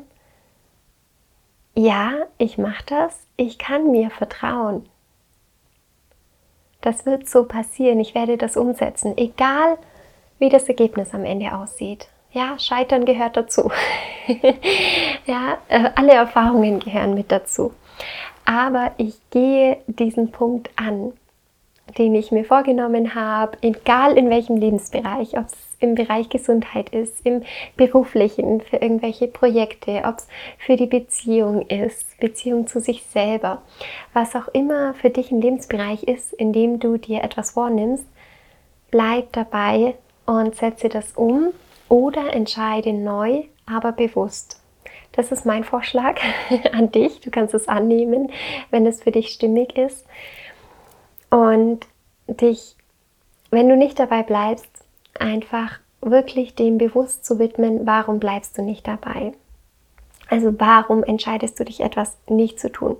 ja, 1.76 2.12
ich 2.38 2.58
mache 2.58 2.84
das, 2.88 3.20
ich 3.38 3.60
kann 3.60 3.92
mir 3.92 4.10
vertrauen. 4.10 4.90
Das 6.86 7.04
wird 7.08 7.28
so 7.28 7.46
passieren, 7.46 8.00
ich 8.00 8.14
werde 8.14 8.38
das 8.38 8.56
umsetzen, 8.56 9.18
egal 9.18 9.80
wie 10.38 10.50
das 10.50 10.70
Ergebnis 10.70 11.16
am 11.16 11.26
Ende 11.26 11.52
aussieht. 11.58 12.08
Ja, 12.32 12.60
Scheitern 12.60 13.06
gehört 13.06 13.36
dazu. 13.38 13.72
ja, 15.26 15.58
äh, 15.68 15.90
alle 15.96 16.14
Erfahrungen 16.14 16.80
gehören 16.80 17.16
mit 17.16 17.32
dazu. 17.32 17.74
Aber 18.46 18.92
ich 18.98 19.16
gehe 19.32 19.78
diesen 19.88 20.32
Punkt 20.32 20.70
an, 20.76 21.14
den 21.98 22.16
ich 22.16 22.32
mir 22.32 22.46
vorgenommen 22.46 23.16
habe, 23.16 23.58
egal 23.62 24.18
in 24.18 24.30
welchem 24.30 24.58
Lebensbereich, 24.58 25.38
ob 25.38 25.46
es 25.46 25.54
im 25.80 25.96
Bereich 25.96 26.30
Gesundheit 26.30 26.90
ist, 26.90 27.26
im 27.26 27.44
beruflichen, 27.76 28.62
für 28.62 28.78
irgendwelche 28.78 29.28
Projekte, 29.28 30.02
ob 30.06 30.18
es 30.18 30.28
für 30.58 30.76
die 30.76 30.88
Beziehung 30.88 31.68
ist, 31.68 32.20
Beziehung 32.20 32.68
zu 32.68 32.80
sich 32.80 33.04
selber, 33.04 33.62
was 34.14 34.36
auch 34.36 34.48
immer 34.50 34.94
für 34.96 35.10
dich 35.10 35.32
ein 35.32 35.42
Lebensbereich 35.42 36.04
ist, 36.04 36.34
in 36.34 36.54
dem 36.54 36.80
du 36.80 36.98
dir 36.98 37.24
etwas 37.24 37.52
vornimmst, 37.52 38.06
bleib 38.90 39.32
dabei 39.34 39.96
und 40.26 40.56
setze 40.56 40.90
das 40.90 41.12
um 41.14 41.50
oder 41.90 42.34
entscheide 42.34 42.94
neu, 42.94 43.44
aber 43.66 43.92
bewusst. 43.92 44.62
Das 45.12 45.32
ist 45.32 45.46
mein 45.46 45.64
Vorschlag 45.64 46.20
an 46.74 46.92
dich. 46.92 47.22
Du 47.22 47.32
kannst 47.32 47.54
es 47.54 47.68
annehmen, 47.68 48.32
wenn 48.70 48.86
es 48.86 49.04
für 49.04 49.12
dich 49.12 49.30
stimmig 49.30 49.78
ist. 49.78 50.06
Und 51.36 51.86
dich, 52.28 52.78
wenn 53.52 53.68
du 53.68 53.76
nicht 53.76 54.00
dabei 54.00 54.24
bleibst, 54.24 54.70
einfach 55.20 55.80
wirklich 56.00 56.56
dem 56.56 56.78
bewusst 56.78 57.26
zu 57.26 57.40
widmen, 57.40 57.86
warum 57.86 58.22
bleibst 58.22 58.58
du 58.58 58.62
nicht 58.62 58.88
dabei? 58.88 59.34
Also 60.30 60.58
warum 60.58 61.04
entscheidest 61.04 61.60
du 61.60 61.66
dich 61.66 61.82
etwas 61.82 62.16
nicht 62.30 62.58
zu 62.58 62.72
tun? 62.72 62.96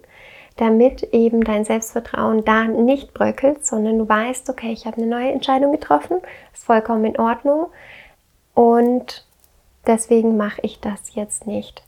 Damit 0.58 1.04
eben 1.14 1.46
dein 1.46 1.64
Selbstvertrauen 1.64 2.44
da 2.44 2.66
nicht 2.66 3.14
bröckelt, 3.14 3.66
sondern 3.66 4.00
du 4.00 4.10
weißt, 4.10 4.50
okay, 4.50 4.74
ich 4.74 4.86
habe 4.86 4.98
eine 4.98 5.08
neue 5.08 5.32
Entscheidung 5.32 5.72
getroffen, 5.72 6.18
ist 6.54 6.66
vollkommen 6.66 7.06
in 7.06 7.18
Ordnung 7.18 7.68
und 8.54 9.26
deswegen 9.88 10.36
mache 10.36 10.60
ich 10.62 10.82
das 10.82 11.16
jetzt 11.16 11.48
nicht. 11.48 11.84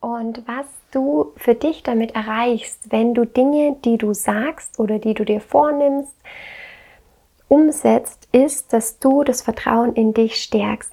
Und 0.00 0.46
was 0.46 0.66
du 0.90 1.32
für 1.36 1.54
dich 1.54 1.82
damit 1.82 2.14
erreichst, 2.14 2.90
wenn 2.90 3.14
du 3.14 3.24
Dinge, 3.24 3.76
die 3.84 3.98
du 3.98 4.14
sagst 4.14 4.78
oder 4.78 4.98
die 4.98 5.14
du 5.14 5.24
dir 5.24 5.40
vornimmst, 5.40 6.14
umsetzt, 7.48 8.28
ist, 8.32 8.72
dass 8.72 8.98
du 8.98 9.24
das 9.24 9.42
Vertrauen 9.42 9.94
in 9.94 10.14
dich 10.14 10.36
stärkst. 10.36 10.92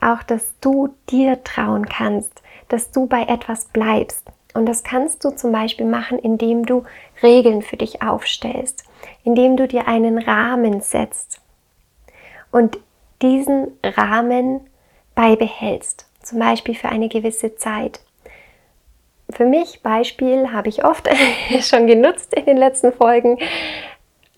Auch, 0.00 0.22
dass 0.22 0.54
du 0.60 0.94
dir 1.10 1.44
trauen 1.44 1.86
kannst, 1.86 2.42
dass 2.68 2.90
du 2.90 3.06
bei 3.06 3.24
etwas 3.24 3.66
bleibst. 3.66 4.26
Und 4.54 4.66
das 4.66 4.82
kannst 4.82 5.24
du 5.24 5.30
zum 5.30 5.52
Beispiel 5.52 5.86
machen, 5.86 6.18
indem 6.18 6.64
du 6.64 6.84
Regeln 7.22 7.62
für 7.62 7.76
dich 7.76 8.02
aufstellst, 8.02 8.84
indem 9.24 9.56
du 9.56 9.68
dir 9.68 9.86
einen 9.86 10.18
Rahmen 10.18 10.80
setzt. 10.80 11.40
Und 12.50 12.78
diesen 13.22 13.68
Rahmen 13.84 14.60
beibehältst, 15.14 16.06
zum 16.22 16.38
Beispiel 16.38 16.74
für 16.74 16.88
eine 16.88 17.08
gewisse 17.08 17.56
Zeit. 17.56 18.00
Für 19.32 19.44
mich 19.44 19.82
Beispiel 19.82 20.52
habe 20.52 20.68
ich 20.68 20.84
oft 20.84 21.08
schon 21.60 21.86
genutzt 21.86 22.34
in 22.34 22.46
den 22.46 22.56
letzten 22.56 22.92
Folgen. 22.92 23.38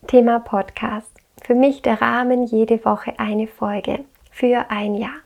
Thema 0.06 0.40
Podcast. 0.40 1.10
Für 1.42 1.54
mich 1.54 1.82
der 1.82 2.00
Rahmen 2.00 2.44
jede 2.44 2.84
Woche 2.84 3.14
eine 3.18 3.46
Folge 3.46 4.04
für 4.30 4.70
ein 4.70 4.94
Jahr. 4.94 5.16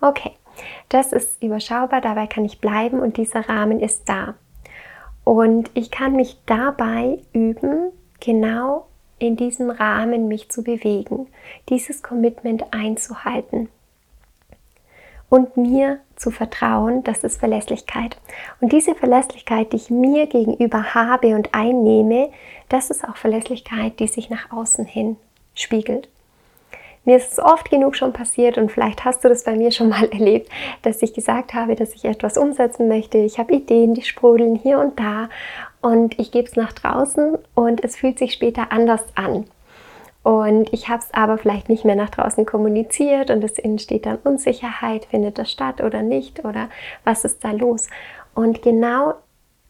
Okay, 0.00 0.32
das 0.88 1.12
ist 1.12 1.42
überschaubar, 1.42 2.00
dabei 2.00 2.26
kann 2.26 2.44
ich 2.44 2.60
bleiben 2.60 3.00
und 3.00 3.16
dieser 3.16 3.48
Rahmen 3.48 3.80
ist 3.80 4.08
da. 4.08 4.34
Und 5.24 5.70
ich 5.74 5.90
kann 5.90 6.14
mich 6.14 6.38
dabei 6.46 7.18
üben, 7.32 7.92
genau 8.20 8.86
in 9.18 9.36
diesem 9.36 9.70
Rahmen 9.70 10.28
mich 10.28 10.50
zu 10.50 10.62
bewegen, 10.62 11.28
dieses 11.68 12.02
Commitment 12.02 12.72
einzuhalten 12.72 13.68
und 15.30 15.56
mir 15.56 16.00
zu 16.16 16.30
vertrauen, 16.30 17.02
das 17.04 17.24
ist 17.24 17.38
Verlässlichkeit. 17.38 18.18
Und 18.60 18.72
diese 18.72 18.94
Verlässlichkeit, 18.94 19.72
die 19.72 19.76
ich 19.76 19.88
mir 19.88 20.26
gegenüber 20.26 20.94
habe 20.94 21.28
und 21.28 21.54
einnehme, 21.54 22.30
das 22.68 22.90
ist 22.90 23.08
auch 23.08 23.16
Verlässlichkeit, 23.16 23.98
die 24.00 24.08
sich 24.08 24.28
nach 24.28 24.52
außen 24.52 24.84
hin 24.84 25.16
spiegelt. 25.54 26.08
Mir 27.04 27.16
ist 27.16 27.32
es 27.32 27.38
oft 27.38 27.70
genug 27.70 27.96
schon 27.96 28.12
passiert 28.12 28.58
und 28.58 28.70
vielleicht 28.70 29.06
hast 29.06 29.24
du 29.24 29.28
das 29.28 29.44
bei 29.44 29.56
mir 29.56 29.72
schon 29.72 29.88
mal 29.88 30.04
erlebt, 30.12 30.50
dass 30.82 31.00
ich 31.00 31.14
gesagt 31.14 31.54
habe, 31.54 31.74
dass 31.74 31.94
ich 31.94 32.04
etwas 32.04 32.36
umsetzen 32.36 32.88
möchte. 32.88 33.18
Ich 33.18 33.38
habe 33.38 33.54
Ideen, 33.54 33.94
die 33.94 34.02
sprudeln 34.02 34.56
hier 34.56 34.78
und 34.78 34.98
da 34.98 35.30
und 35.80 36.18
ich 36.18 36.30
gebe 36.30 36.46
es 36.46 36.56
nach 36.56 36.72
draußen 36.72 37.38
und 37.54 37.82
es 37.82 37.96
fühlt 37.96 38.18
sich 38.18 38.32
später 38.32 38.70
anders 38.70 39.02
an. 39.14 39.46
Und 40.22 40.72
ich 40.72 40.88
habe 40.88 41.02
es 41.02 41.14
aber 41.14 41.38
vielleicht 41.38 41.68
nicht 41.68 41.84
mehr 41.84 41.96
nach 41.96 42.10
draußen 42.10 42.44
kommuniziert 42.44 43.30
und 43.30 43.42
es 43.42 43.58
entsteht 43.58 44.04
dann 44.04 44.18
Unsicherheit, 44.18 45.06
findet 45.06 45.38
das 45.38 45.50
statt 45.50 45.80
oder 45.80 46.02
nicht 46.02 46.44
oder 46.44 46.68
was 47.04 47.24
ist 47.24 47.42
da 47.42 47.52
los. 47.52 47.88
Und 48.34 48.60
genau 48.60 49.14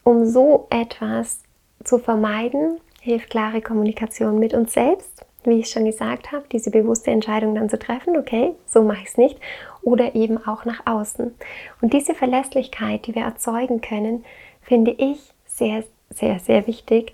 um 0.03 0.25
so 0.25 0.67
etwas 0.69 1.41
zu 1.83 1.99
vermeiden, 1.99 2.79
hilft 2.99 3.29
klare 3.29 3.61
Kommunikation 3.61 4.39
mit 4.39 4.53
uns 4.53 4.73
selbst, 4.73 5.25
wie 5.43 5.59
ich 5.59 5.69
schon 5.69 5.85
gesagt 5.85 6.31
habe, 6.31 6.45
diese 6.51 6.69
bewusste 6.69 7.11
Entscheidung 7.11 7.55
dann 7.55 7.69
zu 7.69 7.79
treffen, 7.79 8.17
okay, 8.17 8.53
so 8.67 8.83
mache 8.83 9.01
ich 9.01 9.09
es 9.09 9.17
nicht, 9.17 9.39
oder 9.81 10.13
eben 10.15 10.37
auch 10.45 10.65
nach 10.65 10.85
außen. 10.85 11.33
Und 11.81 11.93
diese 11.93 12.13
Verlässlichkeit, 12.13 13.07
die 13.07 13.15
wir 13.15 13.23
erzeugen 13.23 13.81
können, 13.81 14.23
finde 14.61 14.91
ich 14.91 15.19
sehr, 15.45 15.83
sehr, 16.09 16.39
sehr 16.39 16.67
wichtig, 16.67 17.13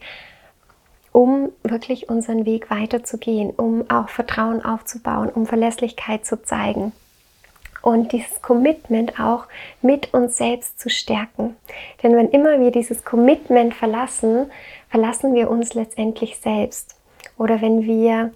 um 1.12 1.50
wirklich 1.64 2.10
unseren 2.10 2.46
Weg 2.46 2.70
weiterzugehen, 2.70 3.52
um 3.52 3.90
auch 3.90 4.10
Vertrauen 4.10 4.64
aufzubauen, 4.64 5.30
um 5.30 5.46
Verlässlichkeit 5.46 6.26
zu 6.26 6.42
zeigen 6.42 6.94
und 7.82 8.12
dieses 8.12 8.42
Commitment 8.42 9.20
auch 9.20 9.46
mit 9.82 10.14
uns 10.14 10.38
selbst 10.38 10.80
zu 10.80 10.90
stärken. 10.90 11.56
Denn 12.04 12.16
wenn 12.16 12.30
immer 12.30 12.60
wir 12.60 12.72
dieses 12.72 13.06
Commitment 13.06 13.74
verlassen, 13.74 14.52
verlassen 14.90 15.34
wir 15.34 15.50
uns 15.50 15.74
letztendlich 15.74 16.38
selbst. 16.38 16.96
Oder 17.38 17.62
wenn 17.62 17.84
wir 17.84 18.34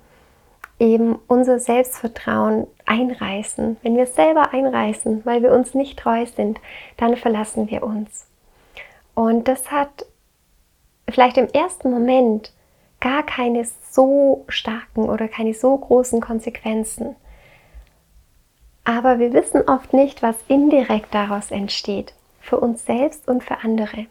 eben 0.80 1.20
unser 1.28 1.60
Selbstvertrauen 1.60 2.66
einreißen, 2.86 3.78
wenn 3.84 3.98
wir 3.98 4.08
selber 4.08 4.54
einreißen, 4.54 5.26
weil 5.26 5.44
wir 5.44 5.52
uns 5.52 5.74
nicht 5.74 6.00
treu 6.00 6.26
sind, 6.26 6.60
dann 6.98 7.18
verlassen 7.18 7.70
wir 7.70 7.84
uns. 7.84 8.28
Und 9.14 9.48
das 9.48 9.72
hat 9.72 10.06
vielleicht 11.10 11.38
im 11.38 11.48
ersten 11.48 11.92
Moment 11.92 12.54
gar 13.02 13.24
keine 13.24 13.66
so 13.90 14.46
starken 14.48 15.10
oder 15.10 15.28
keine 15.28 15.54
so 15.54 15.78
großen 15.78 16.22
Konsequenzen. 16.22 17.18
Aber 18.86 19.20
wir 19.20 19.34
wissen 19.34 19.68
oft 19.68 19.94
nicht, 19.94 20.24
was 20.24 20.38
indirekt 20.48 21.14
daraus 21.14 21.52
entsteht, 21.52 22.14
für 22.40 22.60
uns 22.60 22.86
selbst 22.86 23.28
und 23.28 23.44
für 23.44 23.58
andere. 23.64 24.06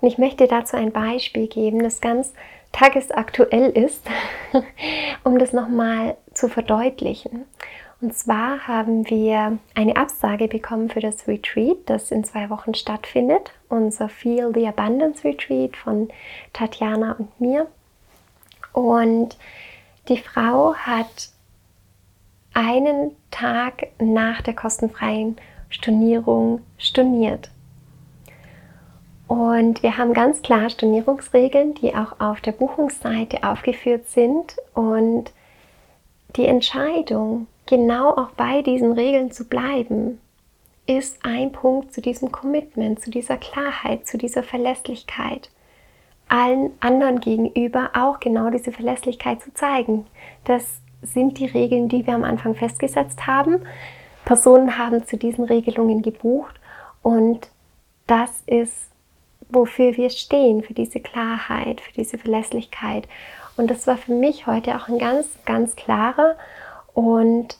Und 0.00 0.08
ich 0.08 0.18
möchte 0.18 0.48
dazu 0.48 0.76
ein 0.76 0.92
Beispiel 0.92 1.46
geben, 1.46 1.82
das 1.82 2.00
ganz 2.00 2.32
tagesaktuell 2.72 3.70
ist, 3.70 4.04
um 5.24 5.38
das 5.38 5.52
nochmal 5.52 6.16
zu 6.32 6.48
verdeutlichen. 6.48 7.44
Und 8.00 8.16
zwar 8.16 8.66
haben 8.66 9.08
wir 9.08 9.58
eine 9.76 9.96
Absage 9.96 10.48
bekommen 10.48 10.88
für 10.88 10.98
das 10.98 11.28
Retreat, 11.28 11.78
das 11.86 12.10
in 12.10 12.24
zwei 12.24 12.50
Wochen 12.50 12.74
stattfindet. 12.74 13.52
Unser 13.68 14.08
Feel 14.08 14.50
the 14.52 14.66
Abundance 14.66 15.22
Retreat 15.22 15.76
von 15.76 16.08
Tatjana 16.52 17.12
und 17.12 17.40
mir. 17.40 17.68
Und 18.72 19.36
die 20.08 20.18
Frau 20.18 20.74
hat 20.74 21.30
einen 22.54 23.12
Tag 23.30 23.88
nach 23.98 24.42
der 24.42 24.54
kostenfreien 24.54 25.36
Stornierung 25.68 26.60
storniert. 26.78 27.50
Und 29.26 29.82
wir 29.82 29.96
haben 29.96 30.12
ganz 30.12 30.42
klar 30.42 30.68
Stornierungsregeln, 30.68 31.74
die 31.74 31.94
auch 31.94 32.20
auf 32.20 32.42
der 32.42 32.52
Buchungsseite 32.52 33.42
aufgeführt 33.42 34.08
sind. 34.08 34.56
Und 34.74 35.32
die 36.36 36.46
Entscheidung, 36.46 37.46
genau 37.64 38.10
auch 38.10 38.30
bei 38.36 38.60
diesen 38.60 38.92
Regeln 38.92 39.30
zu 39.30 39.44
bleiben, 39.44 40.20
ist 40.86 41.24
ein 41.24 41.52
Punkt 41.52 41.94
zu 41.94 42.02
diesem 42.02 42.32
Commitment, 42.32 43.00
zu 43.00 43.10
dieser 43.10 43.36
Klarheit, 43.38 44.06
zu 44.06 44.18
dieser 44.18 44.42
Verlässlichkeit. 44.42 45.48
Allen 46.32 46.70
anderen 46.80 47.20
gegenüber 47.20 47.90
auch 47.92 48.18
genau 48.18 48.48
diese 48.48 48.72
Verlässlichkeit 48.72 49.42
zu 49.42 49.52
zeigen. 49.52 50.06
Das 50.44 50.80
sind 51.02 51.38
die 51.38 51.44
Regeln, 51.44 51.90
die 51.90 52.06
wir 52.06 52.14
am 52.14 52.24
Anfang 52.24 52.54
festgesetzt 52.54 53.26
haben. 53.26 53.60
Personen 54.24 54.78
haben 54.78 55.04
zu 55.04 55.18
diesen 55.18 55.44
Regelungen 55.44 56.00
gebucht 56.00 56.54
und 57.02 57.50
das 58.06 58.42
ist, 58.46 58.74
wofür 59.50 59.94
wir 59.98 60.08
stehen, 60.08 60.62
für 60.62 60.72
diese 60.72 61.00
Klarheit, 61.00 61.82
für 61.82 61.92
diese 61.92 62.16
Verlässlichkeit. 62.16 63.06
Und 63.58 63.70
das 63.70 63.86
war 63.86 63.98
für 63.98 64.14
mich 64.14 64.46
heute 64.46 64.76
auch 64.76 64.88
ein 64.88 64.98
ganz, 64.98 65.26
ganz 65.44 65.76
klarer 65.76 66.36
und 66.94 67.58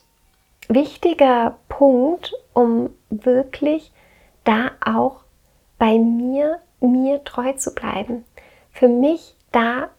wichtiger 0.67 1.59
Punkt, 1.69 2.33
um 2.53 2.89
wirklich 3.11 3.91
da 4.45 4.71
auch 4.83 5.17
bei 5.77 5.99
mir, 5.99 6.59
mir 6.79 7.23
treu 7.23 7.53
zu 7.53 7.75
bleiben. 7.75 8.25
Für 8.73 8.87
mich 8.87 9.35
da 9.51 9.89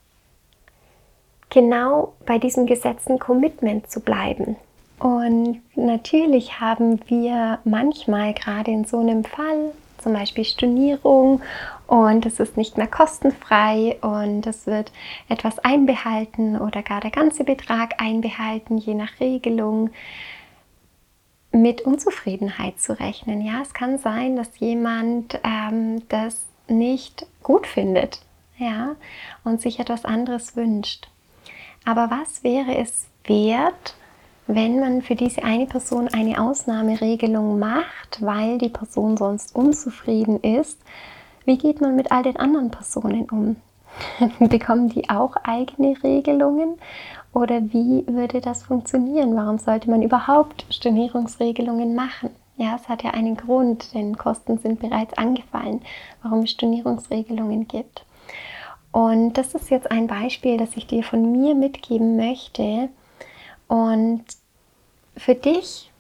genau 1.49 2.13
bei 2.27 2.39
diesem 2.39 2.67
gesetzten 2.67 3.19
Commitment 3.19 3.91
zu 3.91 4.01
bleiben. 4.01 4.57
Und 4.99 5.63
natürlich 5.77 6.61
haben 6.61 7.01
wir 7.09 7.61
manchmal 7.65 8.35
gerade 8.35 8.71
in 8.71 8.85
so 8.85 8.99
einem 8.99 9.25
Fall 9.25 9.73
zum 9.99 10.13
Beispiel 10.13 10.45
Stornierung 10.45 11.41
und 11.87 12.27
es 12.27 12.39
ist 12.39 12.57
nicht 12.57 12.77
mehr 12.77 12.87
kostenfrei 12.87 13.97
und 14.03 14.47
es 14.47 14.67
wird 14.67 14.93
etwas 15.29 15.59
einbehalten 15.61 16.61
oder 16.61 16.83
gar 16.83 17.01
der 17.01 17.11
ganze 17.11 17.45
Betrag 17.45 18.01
einbehalten, 18.01 18.77
je 18.77 18.95
nach 18.95 19.21
Regelung 19.21 19.91
mit 21.53 21.83
Unzufriedenheit 21.83 22.81
zu 22.81 22.99
rechnen. 22.99 23.41
Ja, 23.41 23.63
es 23.63 23.73
kann 23.73 23.99
sein, 23.99 24.37
dass 24.37 24.59
jemand 24.59 25.41
ähm, 25.45 26.03
das 26.09 26.45
nicht 26.69 27.27
gut 27.43 27.67
findet, 27.67 28.21
ja, 28.59 28.97
und 29.45 29.61
sich 29.61 29.81
etwas 29.81 30.05
anderes 30.05 30.57
wünscht. 30.57 31.09
Aber 31.85 32.11
was 32.11 32.43
wäre 32.43 32.77
es 32.77 33.09
wert, 33.25 33.95
wenn 34.47 34.81
man 34.81 35.03
für 35.03 35.15
diese 35.15 35.43
eine 35.43 35.67
Person 35.67 36.09
eine 36.09 36.41
Ausnahmeregelung 36.41 37.59
macht, 37.59 38.21
weil 38.21 38.59
die 38.59 38.69
Person 38.69 39.17
sonst 39.17 39.55
unzufrieden 39.55 40.41
ist, 40.41 40.79
wie 41.45 41.59
geht 41.59 41.81
man 41.81 41.97
mit 41.97 42.11
all 42.13 42.23
den 42.23 42.37
anderen 42.37 42.71
Personen 42.71 43.29
um? 43.31 43.57
Bekommen 44.49 44.89
die 44.89 45.09
auch 45.09 45.37
eigene 45.45 46.03
Regelungen? 46.03 46.77
Oder 47.33 47.63
wie 47.73 48.05
würde 48.07 48.41
das 48.41 48.63
funktionieren? 48.63 49.37
Warum 49.37 49.59
sollte 49.59 49.91
man 49.91 50.03
überhaupt 50.03 50.67
Stornierungsregelungen 50.71 51.95
machen? 51.95 52.31
Ja, 52.57 52.77
es 52.77 52.89
hat 52.89 53.03
ja 53.03 53.11
einen 53.11 53.37
Grund, 53.37 53.93
denn 53.95 54.17
Kosten 54.17 54.59
sind 54.59 54.79
bereits 54.79 55.15
angefallen, 55.15 55.83
warum 56.23 56.41
es 56.41 56.53
Stornierungsregelungen 56.53 57.67
gibt. 57.67 58.05
Und 58.95 59.33
das 59.33 59.57
ist 59.57 59.71
jetzt 59.71 59.91
ein 59.91 60.07
Beispiel, 60.07 60.57
das 60.57 60.77
ich 60.77 60.87
dir 60.87 61.03
von 61.03 61.33
mir 61.33 61.57
mitgeben 61.57 62.17
möchte, 62.17 62.91
und 63.67 64.25
für 65.17 65.35
dich 65.35 65.91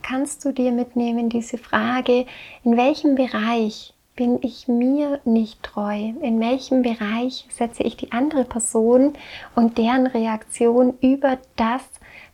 kannst 0.00 0.42
du 0.42 0.52
dir 0.52 0.72
mitnehmen 0.72 1.28
diese 1.28 1.58
Frage, 1.58 2.24
in 2.64 2.78
welchem 2.78 3.14
Bereich 3.14 3.92
bin 4.16 4.38
ich 4.40 4.68
mir 4.68 5.20
nicht 5.26 5.62
treu? 5.62 6.14
In 6.22 6.40
welchem 6.40 6.80
Bereich 6.80 7.46
setze 7.50 7.82
ich 7.82 7.98
die 7.98 8.10
andere 8.10 8.46
Person 8.46 9.12
und 9.54 9.76
deren 9.76 10.06
Reaktion 10.06 10.94
über 11.02 11.36
das, 11.56 11.82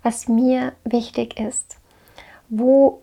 was 0.04 0.28
mir 0.28 0.74
wichtig 0.84 1.40
ist? 1.40 1.78
Wo 2.48 3.02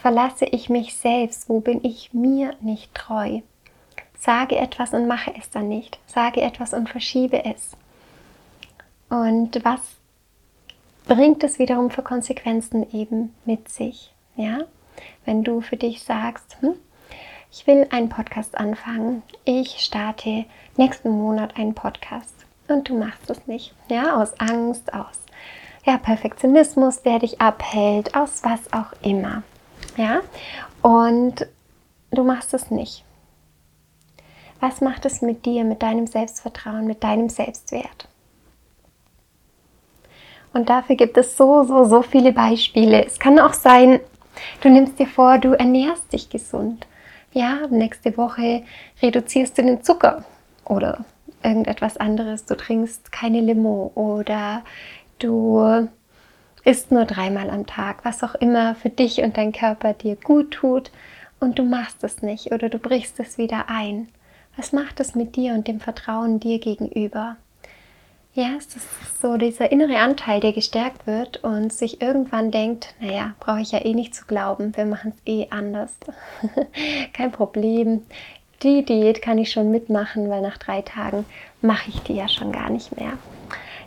verlasse 0.00 0.44
ich 0.44 0.68
mich 0.68 0.94
selbst? 0.94 1.48
Wo 1.48 1.58
bin 1.58 1.80
ich 1.82 2.14
mir 2.14 2.54
nicht 2.60 2.94
treu? 2.94 3.40
Sage 4.22 4.56
etwas 4.56 4.92
und 4.92 5.08
mache 5.08 5.34
es 5.36 5.50
dann 5.50 5.68
nicht. 5.68 5.98
Sage 6.06 6.42
etwas 6.42 6.74
und 6.74 6.88
verschiebe 6.88 7.44
es. 7.44 7.72
Und 9.08 9.64
was 9.64 9.80
bringt 11.08 11.42
es 11.42 11.58
wiederum 11.58 11.90
für 11.90 12.02
Konsequenzen 12.02 12.86
eben 12.92 13.34
mit 13.44 13.68
sich. 13.68 14.14
Ja? 14.36 14.60
Wenn 15.24 15.42
du 15.42 15.60
für 15.60 15.76
dich 15.76 16.04
sagst, 16.04 16.56
hm, 16.60 16.74
ich 17.50 17.66
will 17.66 17.88
einen 17.90 18.10
Podcast 18.10 18.56
anfangen, 18.56 19.24
ich 19.44 19.80
starte 19.80 20.44
nächsten 20.76 21.10
Monat 21.10 21.56
einen 21.56 21.74
Podcast 21.74 22.46
und 22.68 22.88
du 22.88 22.96
machst 22.96 23.28
es 23.28 23.44
nicht, 23.48 23.74
ja, 23.88 24.22
aus 24.22 24.38
Angst, 24.38 24.94
aus 24.94 25.20
ja, 25.84 25.98
Perfektionismus, 25.98 27.02
der 27.02 27.18
dich 27.18 27.40
abhält, 27.40 28.14
aus 28.14 28.44
was 28.44 28.72
auch 28.72 28.92
immer, 29.02 29.42
ja, 29.96 30.20
und 30.80 31.48
du 32.12 32.22
machst 32.22 32.54
es 32.54 32.70
nicht. 32.70 33.04
Was 34.62 34.80
macht 34.80 35.04
es 35.06 35.22
mit 35.22 35.44
dir, 35.44 35.64
mit 35.64 35.82
deinem 35.82 36.06
Selbstvertrauen, 36.06 36.86
mit 36.86 37.02
deinem 37.02 37.28
Selbstwert? 37.28 38.06
Und 40.52 40.68
dafür 40.68 40.94
gibt 40.94 41.18
es 41.18 41.36
so, 41.36 41.64
so, 41.64 41.82
so 41.82 42.02
viele 42.02 42.30
Beispiele. 42.30 43.04
Es 43.04 43.18
kann 43.18 43.40
auch 43.40 43.54
sein, 43.54 43.98
du 44.60 44.68
nimmst 44.68 45.00
dir 45.00 45.08
vor, 45.08 45.38
du 45.38 45.54
ernährst 45.54 46.12
dich 46.12 46.30
gesund. 46.30 46.86
Ja, 47.32 47.66
nächste 47.70 48.16
Woche 48.16 48.62
reduzierst 49.02 49.58
du 49.58 49.62
den 49.62 49.82
Zucker 49.82 50.24
oder 50.64 51.04
irgendetwas 51.42 51.96
anderes. 51.96 52.44
Du 52.44 52.56
trinkst 52.56 53.10
keine 53.10 53.40
Limo 53.40 53.90
oder 53.96 54.62
du 55.18 55.88
isst 56.62 56.92
nur 56.92 57.04
dreimal 57.04 57.50
am 57.50 57.66
Tag, 57.66 58.04
was 58.04 58.22
auch 58.22 58.36
immer 58.36 58.76
für 58.76 58.90
dich 58.90 59.22
und 59.22 59.36
dein 59.36 59.50
Körper 59.50 59.92
dir 59.92 60.14
gut 60.14 60.52
tut 60.52 60.92
und 61.40 61.58
du 61.58 61.64
machst 61.64 62.04
es 62.04 62.22
nicht 62.22 62.52
oder 62.52 62.68
du 62.68 62.78
brichst 62.78 63.18
es 63.18 63.38
wieder 63.38 63.64
ein. 63.68 64.06
Was 64.56 64.72
macht 64.72 65.00
es 65.00 65.14
mit 65.14 65.36
dir 65.36 65.54
und 65.54 65.66
dem 65.66 65.80
Vertrauen 65.80 66.38
dir 66.38 66.58
gegenüber? 66.58 67.36
Ja, 68.34 68.50
es 68.56 68.74
ist 68.74 69.20
so 69.20 69.36
dieser 69.36 69.72
innere 69.72 69.98
Anteil, 69.98 70.40
der 70.40 70.52
gestärkt 70.52 71.06
wird 71.06 71.44
und 71.44 71.70
sich 71.70 72.00
irgendwann 72.00 72.50
denkt, 72.50 72.94
naja, 72.98 73.34
brauche 73.40 73.60
ich 73.60 73.72
ja 73.72 73.84
eh 73.84 73.92
nicht 73.92 74.14
zu 74.14 74.24
glauben, 74.24 74.74
wir 74.74 74.86
machen 74.86 75.12
es 75.14 75.22
eh 75.30 75.48
anders. 75.50 75.92
Kein 77.12 77.30
Problem. 77.30 78.02
Die 78.62 78.84
Diät 78.84 79.20
kann 79.20 79.36
ich 79.36 79.50
schon 79.50 79.70
mitmachen, 79.70 80.30
weil 80.30 80.40
nach 80.40 80.56
drei 80.56 80.80
Tagen 80.80 81.26
mache 81.60 81.90
ich 81.90 82.00
die 82.00 82.14
ja 82.14 82.28
schon 82.28 82.52
gar 82.52 82.70
nicht 82.70 82.96
mehr. 82.96 83.18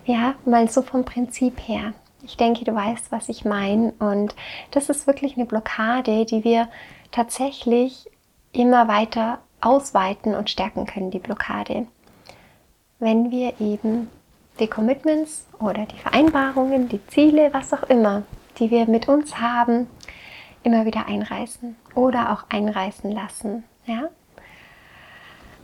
Ja, 0.05 0.35
mal 0.45 0.69
so 0.69 0.83
vom 0.83 1.05
Prinzip 1.05 1.59
her. 1.67 1.93
Ich 2.23 2.37
denke, 2.37 2.65
du 2.65 2.75
weißt, 2.75 3.11
was 3.11 3.29
ich 3.29 3.45
meine. 3.45 3.93
Und 3.97 4.35
das 4.71 4.89
ist 4.89 5.07
wirklich 5.07 5.37
eine 5.37 5.45
Blockade, 5.45 6.25
die 6.25 6.43
wir 6.43 6.67
tatsächlich 7.11 8.07
immer 8.51 8.87
weiter 8.87 9.39
ausweiten 9.61 10.35
und 10.35 10.49
stärken 10.49 10.85
können, 10.85 11.11
die 11.11 11.19
Blockade. 11.19 11.87
Wenn 12.99 13.31
wir 13.31 13.59
eben 13.59 14.09
die 14.59 14.67
Commitments 14.67 15.45
oder 15.59 15.85
die 15.85 15.97
Vereinbarungen, 15.97 16.87
die 16.89 17.05
Ziele, 17.07 17.53
was 17.53 17.73
auch 17.73 17.83
immer, 17.83 18.23
die 18.57 18.71
wir 18.71 18.87
mit 18.87 19.07
uns 19.07 19.37
haben, 19.39 19.87
immer 20.63 20.85
wieder 20.85 21.07
einreißen 21.07 21.75
oder 21.93 22.31
auch 22.31 22.45
einreißen 22.49 23.11
lassen. 23.11 23.63
Ja? 23.85 24.09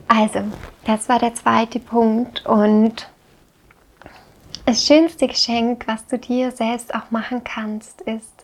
Also, 0.08 0.42
das 0.86 1.10
war 1.10 1.20
der 1.20 1.34
zweite 1.36 1.80
Punkt 1.80 2.46
und 2.46 3.10
das 4.66 4.86
schönste 4.86 5.28
Geschenk, 5.28 5.88
was 5.88 6.06
du 6.08 6.18
dir 6.18 6.52
selbst 6.52 6.94
auch 6.94 7.10
machen 7.12 7.44
kannst, 7.44 8.02
ist, 8.02 8.41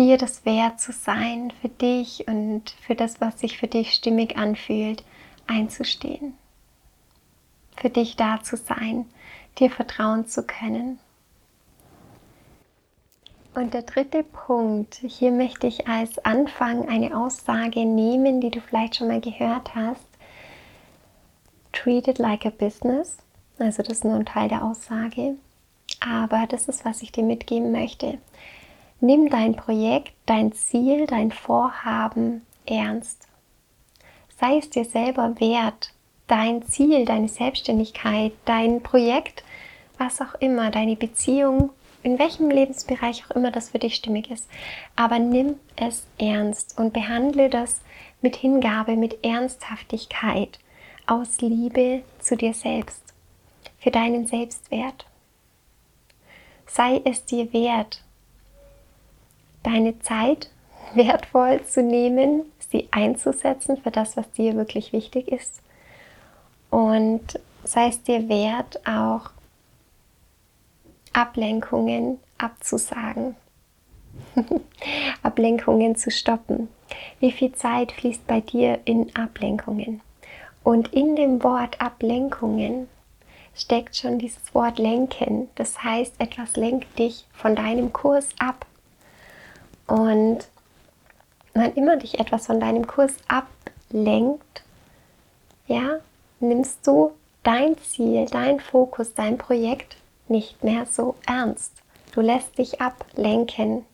dir 0.00 0.18
das 0.18 0.44
wert 0.44 0.80
zu 0.80 0.92
sein, 0.92 1.52
für 1.60 1.68
dich 1.68 2.26
und 2.26 2.70
für 2.80 2.96
das, 2.96 3.20
was 3.20 3.38
sich 3.38 3.58
für 3.58 3.68
dich 3.68 3.92
stimmig 3.92 4.36
anfühlt, 4.36 5.04
einzustehen 5.46 6.34
für 7.80 7.90
dich 7.90 8.16
da 8.16 8.42
zu 8.42 8.56
sein, 8.56 9.06
dir 9.58 9.70
vertrauen 9.70 10.26
zu 10.26 10.42
können. 10.42 10.98
Und 13.54 13.74
der 13.74 13.82
dritte 13.82 14.22
Punkt, 14.22 15.00
hier 15.02 15.32
möchte 15.32 15.66
ich 15.66 15.88
als 15.88 16.18
Anfang 16.24 16.88
eine 16.88 17.16
Aussage 17.16 17.84
nehmen, 17.84 18.40
die 18.40 18.50
du 18.50 18.60
vielleicht 18.60 18.96
schon 18.96 19.08
mal 19.08 19.20
gehört 19.20 19.74
hast. 19.74 20.06
Treat 21.72 22.06
it 22.06 22.18
like 22.18 22.46
a 22.46 22.50
business. 22.50 23.18
Also 23.58 23.82
das 23.82 23.98
ist 23.98 24.04
nur 24.04 24.14
ein 24.14 24.26
Teil 24.26 24.48
der 24.48 24.62
Aussage. 24.62 25.34
Aber 26.00 26.46
das 26.46 26.68
ist, 26.68 26.84
was 26.84 27.02
ich 27.02 27.10
dir 27.10 27.24
mitgeben 27.24 27.72
möchte. 27.72 28.18
Nimm 29.00 29.30
dein 29.30 29.56
Projekt, 29.56 30.12
dein 30.26 30.52
Ziel, 30.52 31.06
dein 31.06 31.32
Vorhaben 31.32 32.44
ernst. 32.66 33.26
Sei 34.38 34.58
es 34.58 34.68
dir 34.68 34.84
selber 34.84 35.40
wert, 35.40 35.94
dein 36.26 36.62
Ziel, 36.62 37.06
deine 37.06 37.28
Selbstständigkeit, 37.28 38.32
dein 38.44 38.82
Projekt, 38.82 39.42
was 39.96 40.20
auch 40.20 40.34
immer, 40.40 40.70
deine 40.70 40.96
Beziehung, 40.96 41.70
in 42.02 42.18
welchem 42.18 42.50
Lebensbereich 42.50 43.24
auch 43.24 43.30
immer 43.36 43.50
das 43.50 43.70
für 43.70 43.78
dich 43.78 43.94
stimmig 43.94 44.30
ist. 44.30 44.48
Aber 44.96 45.18
nimm 45.18 45.56
es 45.76 46.06
ernst 46.18 46.78
und 46.78 46.92
behandle 46.92 47.48
das 47.48 47.80
mit 48.20 48.36
Hingabe, 48.36 48.96
mit 48.96 49.24
Ernsthaftigkeit, 49.24 50.58
aus 51.06 51.40
Liebe 51.40 52.02
zu 52.18 52.36
dir 52.36 52.52
selbst, 52.52 53.02
für 53.78 53.90
deinen 53.90 54.26
Selbstwert. 54.26 55.06
Sei 56.66 57.00
es 57.04 57.24
dir 57.24 57.52
wert, 57.54 58.02
deine 59.62 59.98
Zeit 60.00 60.50
wertvoll 60.94 61.62
zu 61.64 61.82
nehmen, 61.82 62.44
sie 62.70 62.88
einzusetzen 62.90 63.76
für 63.76 63.90
das, 63.90 64.16
was 64.16 64.30
dir 64.32 64.56
wirklich 64.56 64.92
wichtig 64.92 65.28
ist. 65.28 65.60
Und 66.70 67.38
sei 67.64 67.88
es 67.88 68.02
dir 68.02 68.28
wert, 68.28 68.80
auch 68.86 69.30
Ablenkungen 71.12 72.18
abzusagen, 72.38 73.34
Ablenkungen 75.22 75.96
zu 75.96 76.10
stoppen. 76.10 76.68
Wie 77.18 77.32
viel 77.32 77.52
Zeit 77.52 77.92
fließt 77.92 78.26
bei 78.26 78.40
dir 78.40 78.80
in 78.84 79.14
Ablenkungen? 79.14 80.00
Und 80.62 80.92
in 80.92 81.16
dem 81.16 81.42
Wort 81.42 81.80
Ablenkungen 81.80 82.88
steckt 83.54 83.96
schon 83.96 84.18
dieses 84.18 84.54
Wort 84.54 84.78
lenken. 84.78 85.48
Das 85.54 85.82
heißt, 85.82 86.14
etwas 86.18 86.56
lenkt 86.56 86.98
dich 86.98 87.26
von 87.32 87.56
deinem 87.56 87.92
Kurs 87.92 88.28
ab. 88.38 88.66
Und 89.90 90.46
wann 91.52 91.74
immer 91.74 91.96
dich 91.96 92.20
etwas 92.20 92.46
von 92.46 92.60
deinem 92.60 92.86
Kurs 92.86 93.12
ablenkt, 93.26 94.62
ja, 95.66 95.98
nimmst 96.38 96.86
du 96.86 97.10
dein 97.42 97.76
Ziel, 97.78 98.26
dein 98.30 98.60
Fokus, 98.60 99.14
dein 99.14 99.36
Projekt 99.36 99.96
nicht 100.28 100.62
mehr 100.62 100.86
so 100.86 101.16
ernst. 101.26 101.72
Du 102.12 102.20
lässt 102.20 102.56
dich 102.56 102.80
ablenken. 102.80 103.84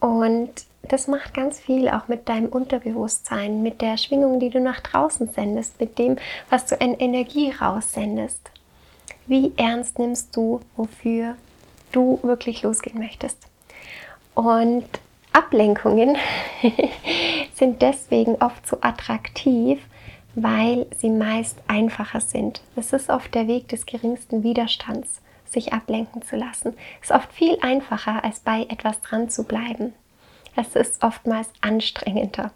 Und 0.00 0.50
das 0.82 1.08
macht 1.08 1.34
ganz 1.34 1.60
viel 1.60 1.90
auch 1.90 2.08
mit 2.08 2.30
deinem 2.30 2.48
Unterbewusstsein, 2.48 3.62
mit 3.62 3.82
der 3.82 3.98
Schwingung, 3.98 4.40
die 4.40 4.48
du 4.48 4.60
nach 4.60 4.80
draußen 4.80 5.28
sendest, 5.30 5.78
mit 5.78 5.98
dem, 5.98 6.16
was 6.48 6.64
du 6.64 6.74
in 6.76 6.94
Energie 6.94 7.50
raussendest. 7.50 8.50
Wie 9.26 9.52
ernst 9.58 9.98
nimmst 9.98 10.34
du, 10.34 10.60
wofür 10.74 11.36
du 11.92 12.18
wirklich 12.22 12.62
losgehen 12.62 12.98
möchtest? 12.98 13.46
Und 14.38 14.86
Ablenkungen 15.32 16.16
sind 17.54 17.82
deswegen 17.82 18.36
oft 18.36 18.68
so 18.68 18.78
attraktiv, 18.82 19.80
weil 20.36 20.86
sie 20.96 21.10
meist 21.10 21.58
einfacher 21.66 22.20
sind. 22.20 22.60
Es 22.76 22.92
ist 22.92 23.10
oft 23.10 23.34
der 23.34 23.48
Weg 23.48 23.66
des 23.66 23.84
geringsten 23.84 24.44
Widerstands, 24.44 25.22
sich 25.44 25.72
ablenken 25.72 26.22
zu 26.22 26.36
lassen. 26.36 26.76
Es 27.02 27.10
ist 27.10 27.16
oft 27.16 27.32
viel 27.32 27.58
einfacher, 27.62 28.22
als 28.22 28.38
bei 28.38 28.62
etwas 28.68 29.00
dran 29.00 29.28
zu 29.28 29.42
bleiben. 29.42 29.92
Es 30.54 30.76
ist 30.76 31.02
oftmals 31.02 31.48
anstrengender. 31.60 32.52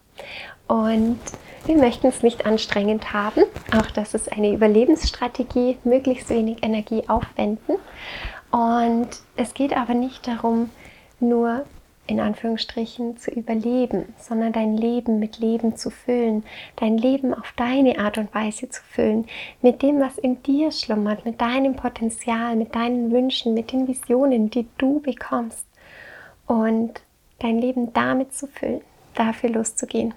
Und 0.68 1.18
wir 1.66 1.78
möchten 1.78 2.06
es 2.06 2.22
nicht 2.22 2.46
anstrengend 2.46 3.12
haben. 3.12 3.42
Auch 3.76 3.90
das 3.90 4.14
ist 4.14 4.30
eine 4.30 4.52
Überlebensstrategie, 4.52 5.78
möglichst 5.82 6.30
wenig 6.30 6.62
Energie 6.62 7.02
aufwenden. 7.08 7.74
Und 8.52 9.08
es 9.34 9.52
geht 9.54 9.76
aber 9.76 9.94
nicht 9.94 10.28
darum, 10.28 10.70
nur 11.22 11.64
in 12.06 12.20
Anführungsstrichen 12.20 13.16
zu 13.16 13.30
überleben, 13.30 14.12
sondern 14.18 14.52
dein 14.52 14.76
Leben 14.76 15.18
mit 15.18 15.38
Leben 15.38 15.76
zu 15.76 15.90
füllen, 15.90 16.44
dein 16.76 16.98
Leben 16.98 17.32
auf 17.32 17.52
deine 17.56 17.98
Art 17.98 18.18
und 18.18 18.34
Weise 18.34 18.68
zu 18.68 18.82
füllen, 18.82 19.26
mit 19.62 19.82
dem, 19.82 20.00
was 20.00 20.18
in 20.18 20.42
dir 20.42 20.72
schlummert, 20.72 21.24
mit 21.24 21.40
deinem 21.40 21.76
Potenzial, 21.76 22.56
mit 22.56 22.74
deinen 22.74 23.12
Wünschen, 23.12 23.54
mit 23.54 23.72
den 23.72 23.86
Visionen, 23.86 24.50
die 24.50 24.66
du 24.78 25.00
bekommst. 25.00 25.64
Und 26.46 27.00
dein 27.38 27.58
Leben 27.60 27.92
damit 27.92 28.34
zu 28.34 28.46
füllen, 28.48 28.82
dafür 29.14 29.50
loszugehen. 29.50 30.12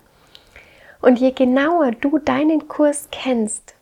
Und 1.02 1.20
je 1.20 1.32
genauer 1.32 1.92
du 1.92 2.18
deinen 2.18 2.68
Kurs 2.68 3.10
kennst, 3.12 3.76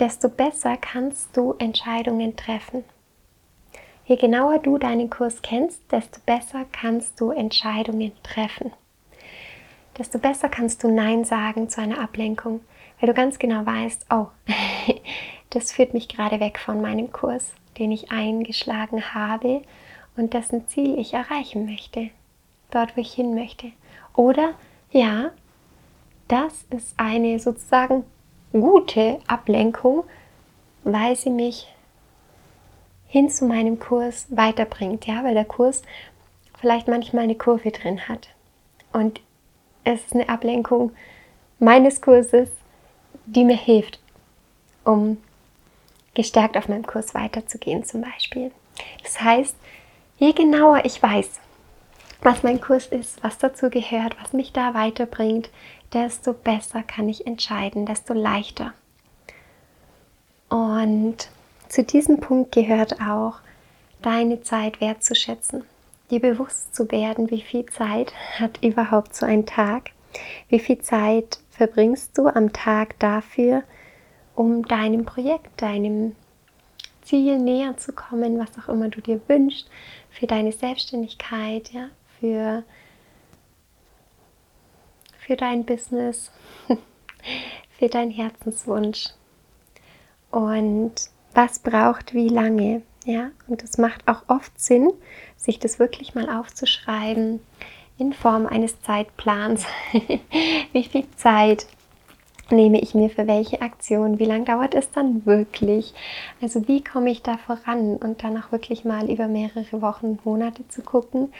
desto 0.00 0.28
besser 0.28 0.76
kannst 0.76 1.36
du 1.36 1.54
Entscheidungen 1.58 2.36
treffen. 2.36 2.84
Je 4.06 4.14
genauer 4.14 4.60
du 4.60 4.78
deinen 4.78 5.10
Kurs 5.10 5.42
kennst, 5.42 5.82
desto 5.90 6.20
besser 6.24 6.64
kannst 6.70 7.20
du 7.20 7.32
Entscheidungen 7.32 8.12
treffen. 8.22 8.72
Desto 9.98 10.20
besser 10.20 10.48
kannst 10.48 10.84
du 10.84 10.88
Nein 10.88 11.24
sagen 11.24 11.68
zu 11.68 11.80
einer 11.80 11.98
Ablenkung, 11.98 12.60
weil 13.00 13.08
du 13.08 13.14
ganz 13.14 13.40
genau 13.40 13.66
weißt, 13.66 14.06
oh, 14.10 14.26
das 15.50 15.72
führt 15.72 15.92
mich 15.92 16.06
gerade 16.06 16.38
weg 16.38 16.60
von 16.60 16.80
meinem 16.80 17.10
Kurs, 17.10 17.52
den 17.78 17.90
ich 17.90 18.12
eingeschlagen 18.12 19.12
habe 19.12 19.62
und 20.16 20.34
dessen 20.34 20.68
Ziel 20.68 20.96
ich 21.00 21.12
erreichen 21.12 21.66
möchte, 21.66 22.10
dort 22.70 22.96
wo 22.96 23.00
ich 23.00 23.12
hin 23.12 23.34
möchte. 23.34 23.72
Oder 24.14 24.54
ja, 24.92 25.32
das 26.28 26.64
ist 26.70 26.94
eine 26.96 27.40
sozusagen 27.40 28.04
gute 28.52 29.18
Ablenkung, 29.26 30.04
weil 30.84 31.16
sie 31.16 31.30
mich 31.30 31.74
hin 33.16 33.30
zu 33.30 33.46
meinem 33.46 33.78
Kurs 33.78 34.26
weiterbringt, 34.28 35.06
ja, 35.06 35.24
weil 35.24 35.32
der 35.32 35.46
Kurs 35.46 35.80
vielleicht 36.60 36.86
manchmal 36.86 37.24
eine 37.24 37.34
Kurve 37.34 37.70
drin 37.70 38.08
hat. 38.08 38.28
Und 38.92 39.22
es 39.84 40.02
ist 40.02 40.12
eine 40.12 40.28
Ablenkung 40.28 40.92
meines 41.58 42.02
Kurses, 42.02 42.50
die 43.24 43.44
mir 43.44 43.56
hilft, 43.56 44.00
um 44.84 45.16
gestärkt 46.12 46.58
auf 46.58 46.68
meinem 46.68 46.86
Kurs 46.86 47.14
weiterzugehen 47.14 47.84
zum 47.84 48.02
Beispiel. 48.02 48.50
Das 49.02 49.20
heißt, 49.20 49.56
Je 50.18 50.32
genauer 50.32 50.84
ich 50.84 51.02
weiß, 51.02 51.40
was 52.22 52.42
mein 52.42 52.58
Kurs 52.60 52.86
ist, 52.86 53.22
was 53.22 53.36
dazu 53.36 53.68
gehört, 53.68 54.16
was 54.22 54.32
mich 54.32 54.52
da 54.52 54.72
weiterbringt, 54.72 55.50
desto 55.92 56.32
besser 56.32 56.82
kann 56.82 57.08
ich 57.08 57.26
entscheiden, 57.26 57.84
desto 57.84 58.14
leichter. 58.14 58.72
Und 60.48 61.28
zu 61.68 61.84
diesem 61.84 62.20
Punkt 62.20 62.52
gehört 62.52 63.00
auch, 63.00 63.40
deine 64.02 64.42
Zeit 64.42 64.80
wertzuschätzen, 64.80 65.64
dir 66.10 66.20
bewusst 66.20 66.74
zu 66.74 66.90
werden, 66.90 67.30
wie 67.30 67.42
viel 67.42 67.66
Zeit 67.66 68.12
hat 68.38 68.62
überhaupt 68.62 69.14
so 69.14 69.26
ein 69.26 69.46
Tag, 69.46 69.90
wie 70.48 70.60
viel 70.60 70.78
Zeit 70.78 71.38
verbringst 71.50 72.16
du 72.16 72.28
am 72.28 72.52
Tag 72.52 72.98
dafür, 72.98 73.62
um 74.34 74.62
deinem 74.66 75.04
Projekt, 75.04 75.60
deinem 75.60 76.14
Ziel 77.02 77.38
näher 77.38 77.76
zu 77.76 77.92
kommen, 77.92 78.38
was 78.38 78.58
auch 78.58 78.68
immer 78.68 78.88
du 78.88 79.00
dir 79.00 79.20
wünschst, 79.28 79.68
für 80.10 80.26
deine 80.26 80.52
Selbstständigkeit, 80.52 81.72
ja, 81.72 81.88
für, 82.20 82.64
für 85.18 85.36
dein 85.36 85.64
Business, 85.64 86.30
für 87.78 87.88
deinen 87.88 88.10
Herzenswunsch. 88.10 89.10
Und 90.30 91.10
was 91.36 91.58
braucht 91.58 92.14
wie 92.14 92.28
lange, 92.28 92.82
ja? 93.04 93.30
Und 93.46 93.62
es 93.62 93.76
macht 93.76 94.08
auch 94.08 94.22
oft 94.26 94.58
Sinn, 94.58 94.90
sich 95.36 95.58
das 95.58 95.78
wirklich 95.78 96.14
mal 96.14 96.30
aufzuschreiben 96.30 97.40
in 97.98 98.12
Form 98.14 98.46
eines 98.46 98.80
Zeitplans. 98.80 99.66
wie 100.72 100.84
viel 100.84 101.06
Zeit 101.16 101.66
nehme 102.50 102.80
ich 102.80 102.94
mir 102.94 103.10
für 103.10 103.26
welche 103.26 103.60
Aktion, 103.60 104.18
wie 104.18 104.24
lange 104.24 104.44
dauert 104.44 104.74
es 104.74 104.90
dann 104.92 105.26
wirklich, 105.26 105.92
also 106.40 106.66
wie 106.68 106.82
komme 106.82 107.10
ich 107.10 107.22
da 107.22 107.36
voran 107.36 107.96
und 107.96 108.22
dann 108.22 108.38
auch 108.38 108.52
wirklich 108.52 108.84
mal 108.84 109.10
über 109.10 109.26
mehrere 109.28 109.82
Wochen, 109.82 110.18
Monate 110.24 110.66
zu 110.68 110.82
gucken 110.82 111.32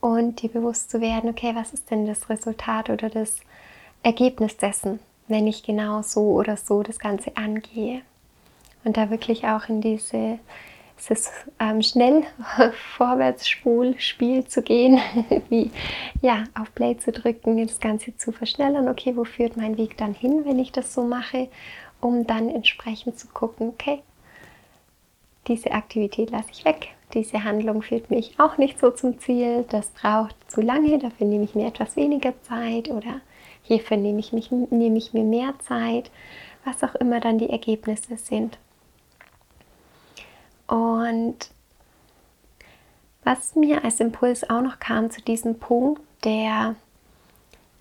und 0.00 0.42
dir 0.42 0.50
bewusst 0.50 0.90
zu 0.90 1.00
werden, 1.00 1.28
okay, 1.28 1.54
was 1.54 1.74
ist 1.74 1.90
denn 1.90 2.06
das 2.06 2.30
Resultat 2.30 2.88
oder 2.88 3.10
das 3.10 3.40
Ergebnis 4.02 4.56
dessen, 4.56 5.00
wenn 5.26 5.46
ich 5.46 5.64
genau 5.64 6.02
so 6.02 6.32
oder 6.32 6.56
so 6.56 6.82
das 6.82 6.98
Ganze 6.98 7.36
angehe 7.36 8.02
und 8.84 8.96
da 8.96 9.10
wirklich 9.10 9.44
auch 9.44 9.68
in 9.68 9.80
diese 9.80 10.38
es 10.96 11.10
ist 11.10 11.32
ähm, 11.58 11.82
schnell 11.82 12.22
Vorwärtsspulspiel 12.96 14.46
zu 14.46 14.62
gehen, 14.62 15.00
wie 15.48 15.70
ja, 16.22 16.44
auf 16.58 16.74
Play 16.74 16.96
zu 16.96 17.12
drücken, 17.12 17.64
das 17.66 17.80
Ganze 17.80 18.16
zu 18.16 18.32
verschnellern. 18.32 18.88
Okay, 18.88 19.16
wo 19.16 19.24
führt 19.24 19.56
mein 19.56 19.76
Weg 19.76 19.96
dann 19.96 20.14
hin, 20.14 20.44
wenn 20.44 20.58
ich 20.58 20.72
das 20.72 20.94
so 20.94 21.02
mache, 21.02 21.48
um 22.00 22.26
dann 22.26 22.48
entsprechend 22.48 23.18
zu 23.18 23.28
gucken, 23.28 23.70
okay, 23.70 24.02
diese 25.46 25.72
Aktivität 25.72 26.30
lasse 26.30 26.50
ich 26.52 26.64
weg. 26.64 26.88
Diese 27.12 27.44
Handlung 27.44 27.82
führt 27.82 28.10
mich 28.10 28.38
auch 28.38 28.56
nicht 28.56 28.78
so 28.78 28.90
zum 28.90 29.18
Ziel. 29.18 29.64
Das 29.68 29.88
braucht 29.90 30.34
zu 30.48 30.60
lange, 30.60 30.98
dafür 30.98 31.26
nehme 31.26 31.44
ich 31.44 31.54
mir 31.54 31.66
etwas 31.66 31.96
weniger 31.96 32.32
Zeit 32.42 32.88
oder 32.88 33.20
hierfür 33.62 33.96
nehme 33.96 34.20
ich, 34.20 34.32
mich, 34.32 34.50
nehme 34.50 34.96
ich 34.96 35.12
mir 35.12 35.24
mehr 35.24 35.54
Zeit, 35.60 36.10
was 36.64 36.82
auch 36.82 36.94
immer 36.94 37.20
dann 37.20 37.38
die 37.38 37.50
Ergebnisse 37.50 38.16
sind. 38.16 38.58
Und 40.66 41.50
was 43.22 43.54
mir 43.54 43.84
als 43.84 44.00
Impuls 44.00 44.48
auch 44.48 44.60
noch 44.60 44.78
kam 44.78 45.10
zu 45.10 45.22
diesem 45.22 45.58
Punkt 45.58 46.02
der 46.24 46.76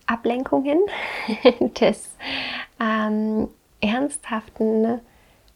Ablenkungen, 0.05 0.79
des 1.79 2.09
ähm, 2.79 3.49
ernsthaften 3.81 4.99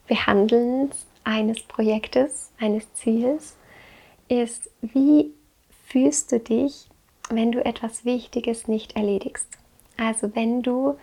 Behandelns 0.08 1.06
eines 1.24 1.62
Projektes, 1.64 2.52
eines 2.60 2.92
Ziels, 2.94 3.58
ist, 4.30 4.70
wie 4.82 5.34
fühlst 5.86 6.32
du 6.32 6.40
dich, 6.40 6.90
wenn 7.30 7.52
du 7.52 7.64
etwas 7.64 8.06
Wichtiges 8.06 8.68
nicht 8.68 8.96
erledigst? 8.96 9.48
Also 9.98 10.36
wenn 10.36 10.62
du 10.62 10.98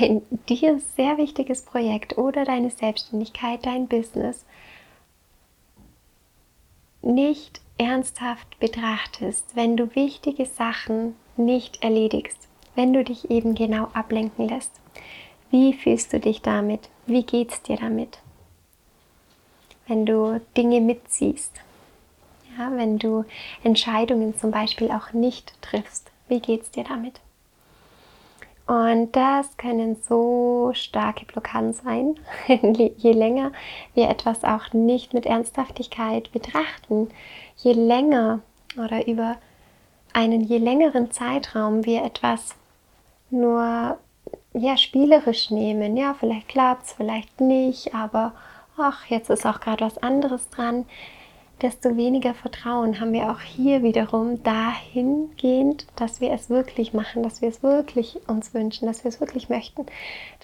ein 0.00 0.22
dir 0.48 0.80
sehr 0.96 1.18
wichtiges 1.18 1.62
Projekt 1.62 2.18
oder 2.18 2.44
deine 2.44 2.70
Selbstständigkeit, 2.70 3.64
dein 3.64 3.88
Business 3.88 4.44
nicht 7.02 7.60
ernsthaft 7.78 8.58
betrachtest, 8.58 9.54
wenn 9.54 9.76
du 9.76 9.94
wichtige 9.94 10.46
Sachen 10.46 11.14
nicht 11.36 11.82
erledigst, 11.82 12.48
wenn 12.74 12.92
du 12.92 13.04
dich 13.04 13.30
eben 13.30 13.54
genau 13.54 13.84
ablenken 13.94 14.48
lässt. 14.48 14.72
Wie 15.50 15.72
fühlst 15.72 16.12
du 16.12 16.20
dich 16.20 16.42
damit? 16.42 16.88
Wie 17.06 17.22
geht 17.22 17.52
es 17.52 17.62
dir 17.62 17.76
damit? 17.76 18.18
Wenn 19.86 20.04
du 20.04 20.40
Dinge 20.56 20.80
mitziehst, 20.80 21.52
ja, 22.58 22.70
wenn 22.76 22.98
du 22.98 23.24
Entscheidungen 23.62 24.36
zum 24.36 24.50
Beispiel 24.50 24.90
auch 24.90 25.12
nicht 25.12 25.54
triffst, 25.62 26.10
wie 26.28 26.40
geht 26.40 26.62
es 26.62 26.70
dir 26.70 26.84
damit? 26.84 27.20
Und 28.68 29.16
das 29.16 29.56
können 29.56 29.96
so 29.96 30.72
starke 30.74 31.24
Blockaden 31.24 31.72
sein, 31.72 32.16
je 32.46 33.12
länger 33.12 33.50
wir 33.94 34.10
etwas 34.10 34.44
auch 34.44 34.74
nicht 34.74 35.14
mit 35.14 35.24
Ernsthaftigkeit 35.24 36.30
betrachten, 36.32 37.08
je 37.56 37.72
länger 37.72 38.40
oder 38.76 39.08
über 39.08 39.36
einen 40.12 40.42
je 40.42 40.58
längeren 40.58 41.10
Zeitraum 41.10 41.86
wir 41.86 42.04
etwas 42.04 42.56
nur 43.30 43.96
ja, 44.52 44.76
spielerisch 44.76 45.50
nehmen. 45.50 45.96
Ja, 45.96 46.12
vielleicht 46.12 46.48
klappt 46.48 46.84
es, 46.84 46.92
vielleicht 46.92 47.40
nicht, 47.40 47.94
aber 47.94 48.34
ach, 48.76 49.06
jetzt 49.06 49.30
ist 49.30 49.46
auch 49.46 49.60
gerade 49.60 49.86
was 49.86 49.96
anderes 49.96 50.50
dran 50.50 50.84
desto 51.62 51.96
weniger 51.96 52.34
Vertrauen 52.34 53.00
haben 53.00 53.12
wir 53.12 53.30
auch 53.30 53.40
hier 53.40 53.82
wiederum 53.82 54.42
dahingehend, 54.42 55.86
dass 55.96 56.20
wir 56.20 56.32
es 56.32 56.48
wirklich 56.48 56.92
machen, 56.92 57.22
dass 57.22 57.42
wir 57.42 57.48
es 57.48 57.62
wirklich 57.62 58.18
uns 58.28 58.54
wünschen, 58.54 58.86
dass 58.86 59.02
wir 59.02 59.08
es 59.08 59.20
wirklich 59.20 59.48
möchten. 59.48 59.86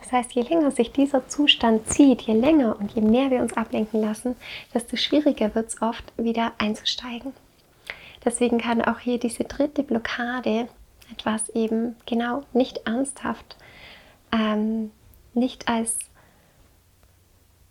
Das 0.00 0.10
heißt, 0.10 0.32
je 0.32 0.42
länger 0.42 0.72
sich 0.72 0.90
dieser 0.92 1.28
Zustand 1.28 1.88
zieht, 1.88 2.22
je 2.22 2.34
länger 2.34 2.76
und 2.80 2.92
je 2.92 3.00
mehr 3.00 3.30
wir 3.30 3.40
uns 3.40 3.56
ablenken 3.56 4.00
lassen, 4.00 4.34
desto 4.72 4.96
schwieriger 4.96 5.54
wird 5.54 5.68
es 5.68 5.80
oft 5.80 6.12
wieder 6.16 6.52
einzusteigen. 6.58 7.32
Deswegen 8.24 8.58
kann 8.58 8.82
auch 8.82 8.98
hier 8.98 9.18
diese 9.18 9.44
dritte 9.44 9.82
Blockade 9.82 10.68
etwas 11.12 11.48
eben 11.50 11.94
genau 12.06 12.42
nicht 12.52 12.78
ernsthaft, 12.86 13.56
ähm, 14.32 14.90
nicht 15.34 15.68
als, 15.68 15.98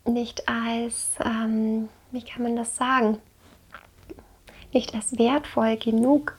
nicht 0.05 0.47
als, 0.47 1.09
ähm, 1.23 1.89
wie 2.11 2.23
kann 2.23 2.43
man 2.43 2.55
das 2.55 2.75
sagen? 2.77 3.17
Nicht 4.73 4.93
als 4.95 5.17
wertvoll 5.17 5.77
genug 5.77 6.35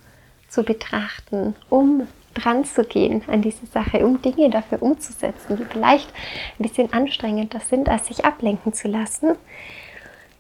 zu 0.49 0.62
betrachten, 0.62 1.55
um 1.68 2.07
dran 2.35 2.64
zu 2.64 2.85
gehen 2.85 3.23
an 3.29 3.42
diese 3.42 3.66
Sache, 3.66 4.05
um 4.05 4.20
Dinge 4.20 4.51
dafür 4.51 4.83
umzusetzen, 4.83 5.57
die 5.57 5.64
vielleicht 5.64 6.12
ein 6.59 6.62
bisschen 6.62 6.92
anstrengender 6.92 7.61
sind, 7.61 7.88
als 7.88 8.09
sich 8.09 8.25
ablenken 8.25 8.73
zu 8.73 8.88
lassen. 8.88 9.37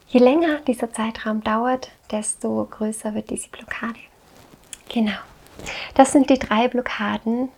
Je 0.08 0.20
länger 0.20 0.60
dieser 0.66 0.92
Zeitraum 0.92 1.42
dauert, 1.42 1.90
desto 2.10 2.66
größer 2.70 3.14
wird 3.14 3.30
diese 3.30 3.48
Blockade. 3.48 3.98
Genau. 4.88 5.18
Das 5.94 6.12
sind 6.12 6.30
die 6.30 6.38
drei 6.38 6.68
Blockaden. 6.68 7.48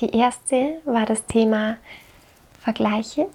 Die 0.00 0.16
erste 0.16 0.80
war 0.84 1.06
das 1.06 1.26
Thema 1.26 1.76
Vergleiche. 2.60 3.28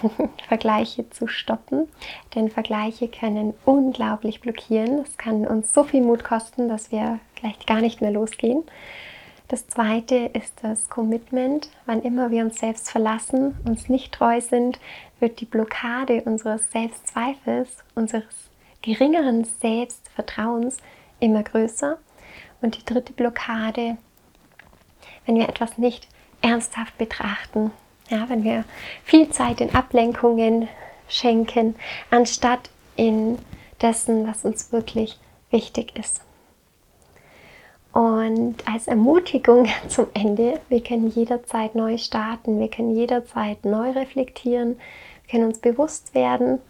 Vergleiche 0.48 1.08
zu 1.10 1.26
stoppen, 1.26 1.88
denn 2.34 2.50
Vergleiche 2.50 3.08
können 3.08 3.54
unglaublich 3.64 4.40
blockieren. 4.40 5.00
Es 5.00 5.16
kann 5.18 5.46
uns 5.46 5.72
so 5.72 5.84
viel 5.84 6.02
Mut 6.02 6.24
kosten, 6.24 6.68
dass 6.68 6.92
wir 6.92 7.20
vielleicht 7.34 7.66
gar 7.66 7.80
nicht 7.80 8.00
mehr 8.00 8.10
losgehen. 8.10 8.64
Das 9.48 9.66
zweite 9.66 10.30
ist 10.32 10.62
das 10.62 10.88
Commitment. 10.88 11.70
Wann 11.84 12.02
immer 12.02 12.30
wir 12.30 12.44
uns 12.44 12.60
selbst 12.60 12.90
verlassen, 12.90 13.58
uns 13.64 13.88
nicht 13.88 14.12
treu 14.12 14.40
sind, 14.40 14.78
wird 15.18 15.40
die 15.40 15.44
Blockade 15.44 16.22
unseres 16.22 16.70
Selbstzweifels, 16.70 17.78
unseres 17.96 18.50
geringeren 18.82 19.44
Selbstvertrauens 19.44 20.76
immer 21.18 21.42
größer. 21.42 21.98
Und 22.62 22.76
die 22.76 22.84
dritte 22.84 23.12
Blockade, 23.12 23.96
wenn 25.26 25.36
wir 25.36 25.48
etwas 25.48 25.78
nicht 25.78 26.06
ernsthaft 26.42 26.96
betrachten, 26.96 27.72
ja, 28.10 28.28
wenn 28.28 28.44
wir 28.44 28.64
viel 29.04 29.30
Zeit 29.30 29.60
in 29.60 29.74
Ablenkungen 29.74 30.68
schenken, 31.08 31.74
anstatt 32.10 32.70
in 32.96 33.38
dessen, 33.80 34.26
was 34.26 34.44
uns 34.44 34.72
wirklich 34.72 35.18
wichtig 35.50 35.98
ist. 35.98 36.22
Und 37.92 38.56
als 38.66 38.86
Ermutigung 38.86 39.66
zum 39.88 40.06
Ende, 40.14 40.60
wir 40.68 40.82
können 40.82 41.08
jederzeit 41.10 41.74
neu 41.74 41.98
starten, 41.98 42.60
wir 42.60 42.68
können 42.68 42.94
jederzeit 42.94 43.64
neu 43.64 43.90
reflektieren, 43.90 44.78
wir 45.24 45.30
können 45.30 45.44
uns 45.44 45.58
bewusst 45.58 46.14
werden, 46.14 46.60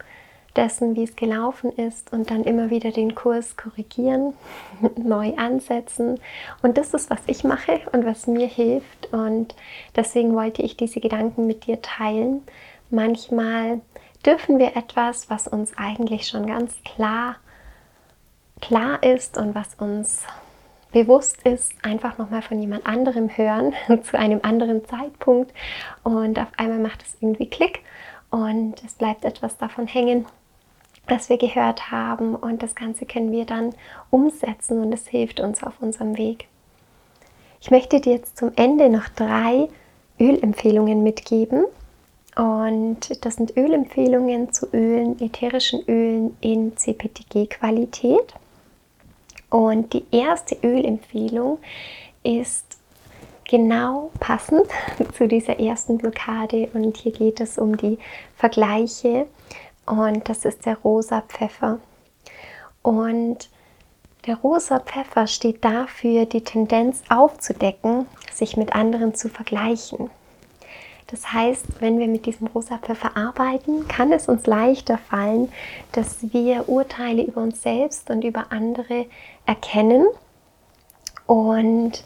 dessen, 0.57 0.97
wie 0.97 1.05
es 1.05 1.17
gelaufen 1.17 1.73
ist 1.73 2.13
und 2.13 2.31
dann 2.31 2.45
immer 2.45 2.71
wieder 2.71 2.91
den 2.91 3.15
Kurs 3.15 3.57
korrigieren, 3.57 4.35
neu 4.97 5.35
ansetzen. 5.37 6.19
Und 6.63 6.77
das 6.79 6.95
ist, 6.95 7.11
was 7.11 7.21
ich 7.27 7.45
mache 7.45 7.81
und 7.93 8.05
was 8.05 8.27
mir 8.27 8.47
hilft. 8.47 9.13
Und 9.13 9.55
deswegen 9.97 10.35
wollte 10.35 10.63
ich 10.63 10.77
diese 10.77 11.01
Gedanken 11.01 11.47
mit 11.47 11.67
dir 11.67 11.81
teilen. 11.83 12.43
Manchmal 12.91 13.81
dürfen 14.27 14.59
wir 14.59 14.77
etwas, 14.77 15.31
was 15.31 15.49
uns 15.49 15.77
eigentlich 15.77 16.29
schon 16.29 16.47
ganz 16.47 16.75
klar 16.85 17.37
klar 18.61 19.03
ist 19.03 19.37
und 19.39 19.55
was 19.55 19.75
uns 19.77 20.25
bewusst 20.93 21.43
ist, 21.47 21.73
einfach 21.83 22.19
nochmal 22.19 22.43
von 22.43 22.61
jemand 22.61 22.87
anderem 22.87 23.29
hören 23.37 23.75
zu 24.03 24.19
einem 24.19 24.41
anderen 24.43 24.85
Zeitpunkt 24.85 25.53
und 26.03 26.39
auf 26.39 26.49
einmal 26.57 26.79
macht 26.79 27.03
es 27.03 27.17
irgendwie 27.21 27.49
Klick 27.49 27.81
und 28.31 28.83
es 28.85 28.95
bleibt 28.95 29.25
etwas 29.25 29.57
davon 29.57 29.87
hängen 29.87 30.27
das 31.11 31.29
wir 31.29 31.39
gehört 31.39 31.91
haben 31.91 32.35
und 32.35 32.63
das 32.63 32.75
Ganze 32.75 33.05
können 33.07 33.33
wir 33.33 33.45
dann 33.45 33.75
umsetzen 34.11 34.83
und 34.83 34.93
es 34.93 35.09
hilft 35.09 35.41
uns 35.41 35.63
auf 35.63 35.75
unserem 35.81 36.17
Weg. 36.17 36.47
Ich 37.61 37.71
möchte 37.71 38.01
dir 38.01 38.15
jetzt 38.15 38.39
zum 38.39 38.53
Ende 38.57 38.89
noch 38.89 39.09
drei 39.09 39.69
Ölempfehlungen 40.19 41.03
mitgeben 41.03 41.65
und 42.37 43.25
das 43.25 43.35
sind 43.35 43.57
Ölempfehlungen 43.57 44.53
zu 44.53 44.67
Ölen, 44.73 45.21
ätherischen 45.21 45.83
Ölen 45.89 46.37
in 46.41 46.77
CPTG-Qualität. 46.77 48.35
Und 49.51 49.93
die 49.93 50.05
erste 50.13 50.57
Ölempfehlung 50.63 51.59
ist 52.23 52.79
genau 53.45 54.11
passend 54.21 54.69
zu 55.19 55.27
dieser 55.27 55.59
ersten 55.59 55.99
Blockade 55.99 56.69
und 56.73 56.97
hier 56.97 57.13
geht 57.13 57.41
es 57.41 57.59
um 57.59 57.77
die 57.77 57.99
Vergleiche 58.37 59.27
und 59.91 60.29
das 60.29 60.45
ist 60.45 60.67
der 60.67 60.77
rosa 60.79 61.23
Pfeffer. 61.23 61.81
Und 62.83 63.51
der 64.27 64.37
rosa 64.37 64.79
Pfeffer 64.79 65.27
steht 65.27 65.65
dafür, 65.65 66.27
die 66.27 66.45
Tendenz 66.45 67.03
aufzudecken, 67.09 68.07
sich 68.33 68.57
mit 68.57 68.75
anderen 68.75 69.15
zu 69.15 69.29
vergleichen. 69.29 70.11
Das 71.09 71.33
heißt, 71.33 71.81
wenn 71.81 71.99
wir 71.99 72.07
mit 72.07 72.27
diesem 72.27 72.47
rosa 72.47 72.79
Pfeffer 72.79 73.17
arbeiten, 73.17 73.89
kann 73.89 74.13
es 74.13 74.29
uns 74.29 74.47
leichter 74.47 74.97
fallen, 74.97 75.51
dass 75.91 76.33
wir 76.33 76.69
Urteile 76.69 77.25
über 77.25 77.43
uns 77.43 77.63
selbst 77.63 78.11
und 78.11 78.23
über 78.23 78.53
andere 78.53 79.07
erkennen 79.45 80.07
und 81.27 82.05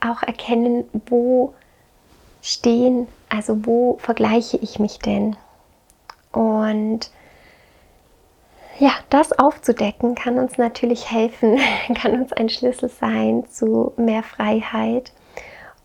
auch 0.00 0.22
erkennen, 0.22 0.84
wo 1.06 1.52
stehen, 2.40 3.08
also 3.28 3.66
wo 3.66 3.98
vergleiche 3.98 4.56
ich 4.56 4.78
mich 4.78 4.98
denn 4.98 5.36
und 6.32 7.10
ja, 8.78 8.92
das 9.10 9.38
aufzudecken 9.38 10.14
kann 10.14 10.38
uns 10.38 10.56
natürlich 10.56 11.10
helfen, 11.10 11.58
kann 11.94 12.12
uns 12.12 12.32
ein 12.32 12.48
Schlüssel 12.48 12.88
sein 12.88 13.44
zu 13.50 13.92
mehr 13.96 14.22
Freiheit 14.22 15.12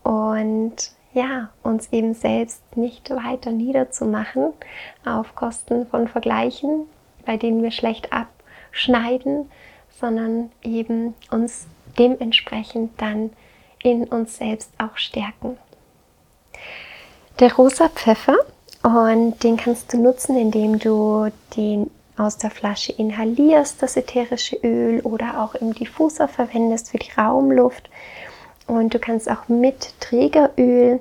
und 0.02 0.92
ja, 1.12 1.50
uns 1.62 1.92
eben 1.92 2.14
selbst 2.14 2.62
nicht 2.76 3.10
weiter 3.10 3.50
niederzumachen 3.50 4.52
auf 5.04 5.34
Kosten 5.34 5.86
von 5.86 6.08
Vergleichen, 6.08 6.86
bei 7.24 7.36
denen 7.36 7.62
wir 7.62 7.70
schlecht 7.70 8.10
abschneiden, 8.12 9.50
sondern 9.98 10.52
eben 10.62 11.14
uns 11.30 11.66
dementsprechend 11.98 13.00
dann 13.00 13.30
in 13.82 14.04
uns 14.04 14.36
selbst 14.36 14.70
auch 14.78 14.96
stärken. 14.96 15.56
Der 17.40 17.54
rosa 17.54 17.88
Pfeffer 17.88 18.36
und 18.86 19.42
den 19.42 19.56
kannst 19.56 19.92
du 19.92 20.00
nutzen, 20.00 20.36
indem 20.36 20.78
du 20.78 21.26
den 21.56 21.90
aus 22.16 22.38
der 22.38 22.52
Flasche 22.52 22.92
inhalierst, 22.92 23.82
das 23.82 23.96
ätherische 23.96 24.54
Öl 24.62 25.00
oder 25.00 25.42
auch 25.42 25.56
im 25.56 25.74
Diffuser 25.74 26.28
verwendest 26.28 26.92
für 26.92 26.98
die 26.98 27.10
Raumluft. 27.10 27.90
Und 28.68 28.94
du 28.94 29.00
kannst 29.00 29.28
auch 29.28 29.48
mit 29.48 29.92
Trägeröl 29.98 31.00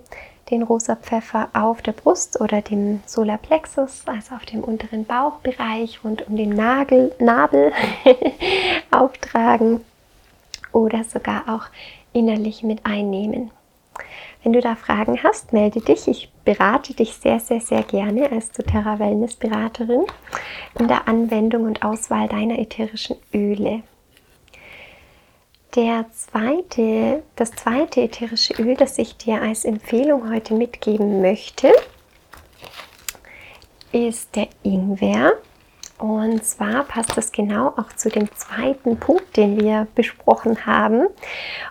den 0.50 0.64
rosa 0.64 0.96
Pfeffer 0.96 1.50
auf 1.54 1.84
der 1.84 1.92
Brust 1.92 2.42
oder 2.42 2.64
dem 2.64 3.02
Solarplexus, 3.06 4.02
also 4.08 4.34
auf 4.34 4.46
dem 4.46 4.64
unteren 4.64 5.06
Bauchbereich 5.06 6.04
rund 6.04 6.28
um 6.28 6.38
den 6.38 6.56
Nagel, 6.56 7.14
Nabel 7.20 7.72
auftragen 8.90 9.82
oder 10.72 11.04
sogar 11.04 11.44
auch 11.48 11.66
innerlich 12.14 12.64
mit 12.64 12.84
einnehmen. 12.84 13.52
Wenn 14.42 14.54
du 14.54 14.60
da 14.60 14.76
Fragen 14.76 15.22
hast, 15.22 15.54
melde 15.54 15.82
dich. 15.82 16.08
Ich 16.08 16.32
berate 16.46 16.94
dich 16.94 17.14
sehr, 17.16 17.40
sehr, 17.40 17.60
sehr 17.60 17.84
gerne 17.84 18.32
als 18.32 18.52
doTERRA 18.52 19.00
Wellness 19.00 19.36
Beraterin 19.36 20.06
in 20.80 20.88
der 20.88 21.08
Anwendung 21.08 21.64
und 21.64 21.84
Auswahl 21.84 22.30
deiner 22.30 22.60
ätherischen 22.60 23.18
Öle. 23.34 23.82
Der 25.76 26.06
zweite, 26.14 27.24
das 27.36 27.52
zweite 27.52 28.02
ätherische 28.02 28.54
Öl, 28.54 28.76
das 28.76 28.98
ich 28.98 29.18
dir 29.18 29.42
als 29.42 29.66
Empfehlung 29.66 30.32
heute 30.32 30.54
mitgeben 30.54 31.22
möchte, 31.22 31.70
ist 33.92 34.34
der 34.38 34.48
Ingwer. 34.64 35.34
Und 35.98 36.46
zwar 36.46 36.84
passt 36.84 37.18
das 37.18 37.32
genau 37.32 37.74
auch 37.78 37.92
zu 37.96 38.10
dem 38.10 38.30
zweiten 38.36 38.98
Punkt, 38.98 39.36
den 39.36 39.60
wir 39.60 39.88
besprochen 39.96 40.66
haben. 40.66 41.08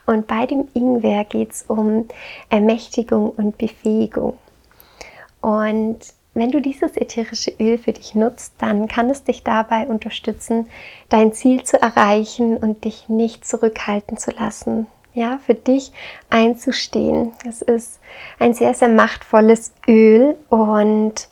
Und 0.06 0.26
bei 0.26 0.46
dem 0.46 0.68
Ingwer 0.74 1.24
geht 1.24 1.52
es 1.52 1.64
um 1.68 2.08
Ermächtigung 2.50 3.30
und 3.30 3.56
Befähigung. 3.56 4.38
Und 5.44 5.98
wenn 6.32 6.50
du 6.50 6.62
dieses 6.62 6.96
ätherische 6.96 7.52
Öl 7.60 7.76
für 7.76 7.92
dich 7.92 8.14
nutzt, 8.14 8.54
dann 8.56 8.88
kann 8.88 9.10
es 9.10 9.24
dich 9.24 9.44
dabei 9.44 9.86
unterstützen, 9.86 10.70
dein 11.10 11.34
Ziel 11.34 11.64
zu 11.64 11.80
erreichen 11.82 12.56
und 12.56 12.86
dich 12.86 13.10
nicht 13.10 13.46
zurückhalten 13.46 14.16
zu 14.16 14.30
lassen. 14.30 14.86
Ja, 15.12 15.38
für 15.44 15.52
dich 15.52 15.92
einzustehen. 16.30 17.32
Es 17.46 17.60
ist 17.60 18.00
ein 18.38 18.54
sehr, 18.54 18.72
sehr 18.72 18.88
machtvolles 18.88 19.74
Öl 19.86 20.34
und 20.48 21.28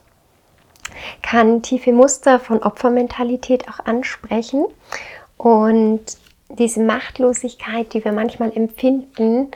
kann 1.23 1.63
tiefe 1.63 1.95
Muster 1.95 2.39
von 2.39 2.63
Opfermentalität 2.63 3.67
auch 3.67 3.87
ansprechen 3.87 4.67
und 5.39 6.03
diese 6.51 6.83
Machtlosigkeit, 6.83 7.95
die 7.95 8.05
wir 8.05 8.13
manchmal 8.13 8.55
empfinden, 8.55 9.53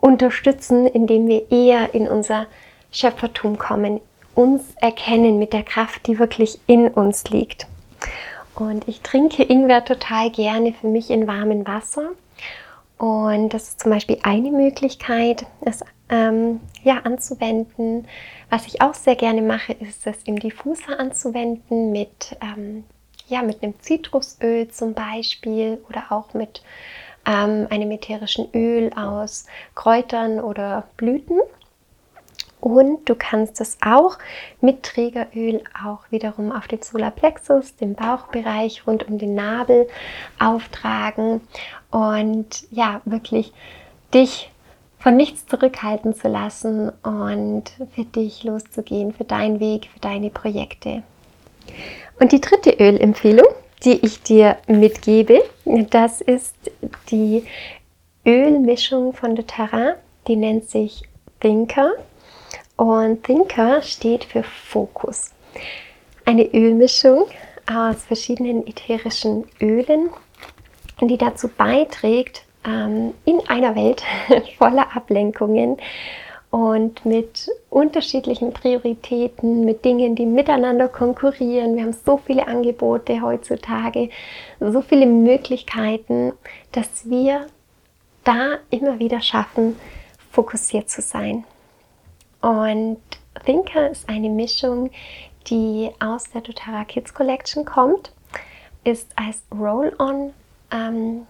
unterstützen, 0.00 0.88
indem 0.88 1.28
wir 1.28 1.52
eher 1.52 1.94
in 1.94 2.08
unser 2.08 2.48
Schöpfertum 2.92 3.58
kommen, 3.58 4.00
uns 4.34 4.62
erkennen 4.80 5.38
mit 5.38 5.52
der 5.52 5.64
Kraft, 5.64 6.06
die 6.06 6.18
wirklich 6.18 6.60
in 6.66 6.88
uns 6.88 7.24
liegt. 7.30 7.66
Und 8.54 8.86
ich 8.86 9.00
trinke 9.00 9.42
Ingwer 9.42 9.84
total 9.84 10.30
gerne 10.30 10.72
für 10.72 10.86
mich 10.86 11.10
in 11.10 11.26
warmem 11.26 11.66
Wasser. 11.66 12.10
Und 12.98 13.48
das 13.48 13.70
ist 13.70 13.80
zum 13.80 13.90
Beispiel 13.90 14.18
eine 14.22 14.50
Möglichkeit, 14.50 15.46
es 15.62 15.82
ähm, 16.08 16.60
ja, 16.84 16.98
anzuwenden. 16.98 18.06
Was 18.50 18.66
ich 18.66 18.80
auch 18.80 18.94
sehr 18.94 19.16
gerne 19.16 19.42
mache, 19.42 19.72
ist 19.72 20.06
es 20.06 20.22
im 20.24 20.38
Diffuser 20.38 21.00
anzuwenden 21.00 21.90
mit, 21.90 22.36
ähm, 22.40 22.84
ja, 23.26 23.42
mit 23.42 23.62
einem 23.62 23.74
Zitrusöl 23.80 24.68
zum 24.68 24.94
Beispiel 24.94 25.82
oder 25.88 26.04
auch 26.10 26.34
mit 26.34 26.62
ähm, 27.26 27.66
einem 27.70 27.90
ätherischen 27.90 28.48
Öl 28.54 28.92
aus 28.94 29.46
Kräutern 29.74 30.38
oder 30.38 30.84
Blüten. 30.96 31.40
Und 32.62 33.08
du 33.08 33.16
kannst 33.16 33.60
es 33.60 33.76
auch 33.84 34.18
mit 34.60 34.84
Trägeröl 34.84 35.64
auch 35.84 35.98
wiederum 36.10 36.52
auf 36.52 36.68
den 36.68 36.80
Solarplexus, 36.80 37.74
den 37.74 37.96
Bauchbereich 37.96 38.86
rund 38.86 39.08
um 39.08 39.18
den 39.18 39.34
Nabel 39.34 39.88
auftragen 40.38 41.40
und 41.90 42.64
ja, 42.70 43.00
wirklich 43.04 43.52
dich 44.14 44.48
von 45.00 45.16
nichts 45.16 45.44
zurückhalten 45.46 46.14
zu 46.14 46.28
lassen 46.28 46.90
und 47.02 47.64
für 47.96 48.04
dich 48.04 48.44
loszugehen, 48.44 49.12
für 49.12 49.24
deinen 49.24 49.58
Weg, 49.58 49.88
für 49.92 49.98
deine 49.98 50.30
Projekte. 50.30 51.02
Und 52.20 52.30
die 52.30 52.40
dritte 52.40 52.70
Ölempfehlung, 52.78 53.48
die 53.82 54.06
ich 54.06 54.22
dir 54.22 54.56
mitgebe, 54.68 55.42
das 55.90 56.20
ist 56.20 56.54
die 57.10 57.44
Ölmischung 58.24 59.14
von 59.14 59.34
doTERRA. 59.34 59.96
Die 60.28 60.36
nennt 60.36 60.70
sich 60.70 61.02
Thinker 61.40 61.90
und 62.76 63.24
Thinker 63.24 63.82
steht 63.82 64.24
für 64.24 64.42
Fokus. 64.42 65.32
Eine 66.24 66.44
Ölmischung 66.52 67.26
aus 67.66 68.04
verschiedenen 68.04 68.66
ätherischen 68.66 69.44
Ölen, 69.60 70.10
die 71.00 71.18
dazu 71.18 71.48
beiträgt, 71.48 72.44
ähm, 72.64 73.14
in 73.24 73.40
einer 73.48 73.74
Welt 73.74 74.02
voller 74.58 74.94
Ablenkungen 74.96 75.78
und 76.50 77.06
mit 77.06 77.50
unterschiedlichen 77.70 78.52
Prioritäten, 78.52 79.64
mit 79.64 79.84
Dingen, 79.84 80.14
die 80.14 80.26
miteinander 80.26 80.86
konkurrieren. 80.86 81.76
Wir 81.76 81.84
haben 81.84 81.96
so 82.04 82.18
viele 82.18 82.46
Angebote 82.46 83.22
heutzutage, 83.22 84.10
so 84.60 84.82
viele 84.82 85.06
Möglichkeiten, 85.06 86.34
dass 86.72 87.08
wir 87.08 87.46
da 88.24 88.58
immer 88.70 88.98
wieder 88.98 89.22
schaffen, 89.22 89.76
fokussiert 90.30 90.90
zu 90.90 91.00
sein. 91.00 91.44
Und 92.42 92.98
Thinker 93.46 93.90
ist 93.90 94.08
eine 94.08 94.28
Mischung, 94.28 94.90
die 95.46 95.90
aus 96.00 96.24
der 96.24 96.42
doTERRA 96.42 96.84
Kids 96.84 97.14
Collection 97.14 97.64
kommt, 97.64 98.12
ist 98.84 99.08
als 99.16 99.42
Roll-On 99.52 100.34
ähm, 100.72 101.26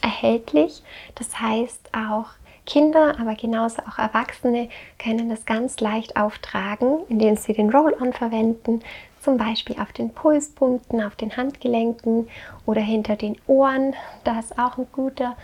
erhältlich. 0.00 0.82
Das 1.16 1.40
heißt, 1.40 1.90
auch 1.92 2.26
Kinder, 2.66 3.18
aber 3.20 3.34
genauso 3.34 3.82
auch 3.82 3.98
Erwachsene 3.98 4.68
können 4.98 5.28
das 5.28 5.44
ganz 5.44 5.80
leicht 5.80 6.16
auftragen, 6.16 7.00
indem 7.08 7.36
sie 7.36 7.52
den 7.52 7.70
Roll-On 7.70 8.12
verwenden, 8.12 8.80
zum 9.20 9.36
Beispiel 9.36 9.76
auf 9.80 9.92
den 9.92 10.10
Pulspunkten, 10.10 11.02
auf 11.02 11.16
den 11.16 11.36
Handgelenken 11.36 12.28
oder 12.64 12.80
hinter 12.80 13.16
den 13.16 13.36
Ohren. 13.46 13.94
Da 14.22 14.38
ist 14.38 14.58
auch 14.58 14.78
ein 14.78 14.86
guter 14.92 15.36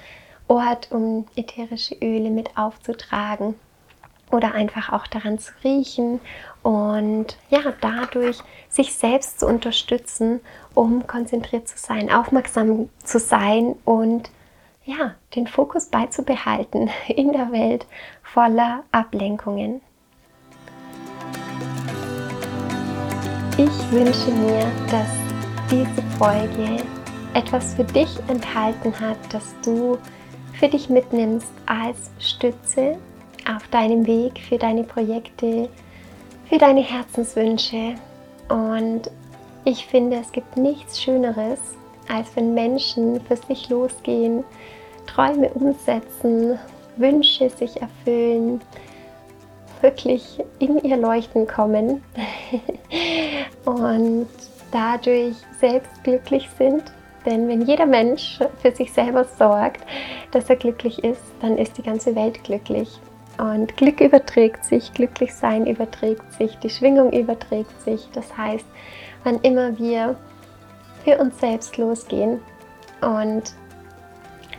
Ort, 0.48 0.92
um 0.92 1.26
ätherische 1.36 1.96
Öle 1.96 2.30
mit 2.30 2.56
aufzutragen 2.56 3.54
oder 4.30 4.54
einfach 4.54 4.92
auch 4.92 5.06
daran 5.06 5.38
zu 5.38 5.52
riechen 5.64 6.20
und 6.62 7.36
ja, 7.48 7.60
dadurch 7.80 8.38
sich 8.68 8.94
selbst 8.94 9.40
zu 9.40 9.46
unterstützen, 9.46 10.40
um 10.74 11.06
konzentriert 11.06 11.68
zu 11.68 11.78
sein, 11.78 12.10
aufmerksam 12.10 12.88
zu 13.02 13.18
sein 13.18 13.76
und 13.84 14.30
ja, 14.84 15.14
den 15.34 15.46
Fokus 15.46 15.86
beizubehalten 15.86 16.90
in 17.08 17.32
der 17.32 17.52
Welt 17.52 17.86
voller 18.22 18.84
Ablenkungen. 18.92 19.80
Ich 23.56 23.90
wünsche 23.90 24.30
mir, 24.30 24.66
dass 24.90 25.08
diese 25.70 26.02
Folge 26.18 26.82
etwas 27.34 27.74
für 27.74 27.84
dich 27.84 28.18
enthalten 28.28 28.98
hat, 28.98 29.18
das 29.30 29.54
du 29.64 29.98
für 30.58 30.68
dich 30.68 30.88
mitnimmst 30.88 31.52
als 31.66 32.10
Stütze 32.18 32.98
auf 33.56 33.66
deinem 33.68 34.06
Weg 34.06 34.40
für 34.40 34.58
deine 34.58 34.84
Projekte, 34.84 35.68
für 36.48 36.58
deine 36.58 36.82
Herzenswünsche. 36.82 37.94
Und 38.48 39.10
ich 39.64 39.86
finde, 39.86 40.18
es 40.18 40.32
gibt 40.32 40.56
nichts 40.56 41.00
Schöneres, 41.00 41.58
als 42.12 42.34
wenn 42.34 42.54
Menschen 42.54 43.20
für 43.20 43.36
sich 43.36 43.68
losgehen, 43.68 44.44
Träume 45.06 45.48
umsetzen, 45.50 46.58
Wünsche 46.96 47.48
sich 47.50 47.80
erfüllen, 47.80 48.60
wirklich 49.80 50.42
in 50.58 50.78
ihr 50.82 50.96
Leuchten 50.96 51.46
kommen 51.46 52.02
und 53.64 54.28
dadurch 54.70 55.34
selbst 55.58 56.04
glücklich 56.04 56.48
sind. 56.58 56.82
Denn 57.26 57.48
wenn 57.48 57.62
jeder 57.62 57.86
Mensch 57.86 58.38
für 58.60 58.72
sich 58.72 58.92
selber 58.92 59.24
sorgt, 59.24 59.80
dass 60.32 60.48
er 60.48 60.56
glücklich 60.56 61.02
ist, 61.04 61.22
dann 61.40 61.58
ist 61.58 61.76
die 61.78 61.82
ganze 61.82 62.14
Welt 62.14 62.42
glücklich. 62.44 63.00
Und 63.40 63.74
Glück 63.78 64.02
überträgt 64.02 64.66
sich, 64.66 64.92
Glücklichsein 64.92 65.66
überträgt 65.66 66.30
sich, 66.34 66.58
die 66.58 66.68
Schwingung 66.68 67.10
überträgt 67.10 67.80
sich. 67.82 68.06
Das 68.12 68.36
heißt, 68.36 68.66
wann 69.24 69.40
immer 69.40 69.78
wir 69.78 70.16
für 71.04 71.16
uns 71.16 71.40
selbst 71.40 71.78
losgehen 71.78 72.40
und 73.00 73.54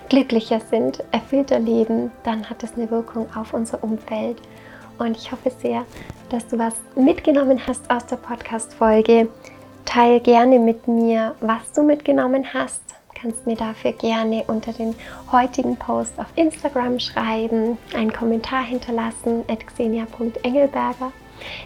glücklicher 0.10 0.60
sind, 0.60 1.04
erfüllter 1.12 1.60
leben, 1.60 2.12
dann 2.24 2.50
hat 2.50 2.64
das 2.64 2.74
eine 2.74 2.90
Wirkung 2.90 3.28
auf 3.36 3.54
unser 3.54 3.84
Umfeld. 3.84 4.42
Und 4.98 5.16
ich 5.16 5.32
hoffe 5.32 5.52
sehr, 5.52 5.86
dass 6.30 6.48
du 6.48 6.58
was 6.58 6.74
mitgenommen 6.96 7.60
hast 7.68 7.90
aus 7.92 8.08
der 8.08 8.16
Podcast-Folge. 8.16 9.30
Teil 9.86 10.20
gerne 10.22 10.58
mit 10.58 10.88
mir, 10.88 11.36
was 11.40 11.72
du 11.74 11.84
mitgenommen 11.84 12.52
hast. 12.52 12.82
Kannst 13.22 13.46
mir 13.46 13.56
dafür 13.56 13.92
gerne 13.92 14.44
unter 14.48 14.74
den 14.74 14.96
heutigen 15.32 15.78
Post 15.78 16.14
auf 16.18 16.26
Instagram 16.36 17.00
schreiben, 17.00 17.78
einen 17.94 18.12
Kommentar 18.12 18.64
hinterlassen, 18.64 19.44
at 19.48 19.68
xenia.engelberger. 19.68 21.12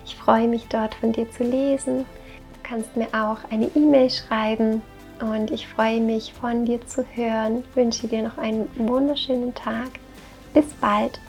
Ich 0.05 0.15
freue 0.17 0.49
mich 0.49 0.67
dort 0.67 0.95
von 0.95 1.13
dir 1.13 1.31
zu 1.31 1.43
lesen. 1.43 1.99
Du 1.99 2.59
kannst 2.69 2.97
mir 2.97 3.07
auch 3.13 3.37
eine 3.51 3.67
E-Mail 3.73 4.09
schreiben 4.09 4.81
und 5.21 5.49
ich 5.49 5.67
freue 5.67 6.01
mich 6.01 6.33
von 6.33 6.65
dir 6.65 6.85
zu 6.85 7.05
hören. 7.13 7.63
Ich 7.69 7.75
wünsche 7.75 8.07
dir 8.07 8.23
noch 8.23 8.37
einen 8.37 8.67
wunderschönen 8.75 9.53
Tag. 9.53 9.91
Bis 10.53 10.65
bald. 10.81 11.19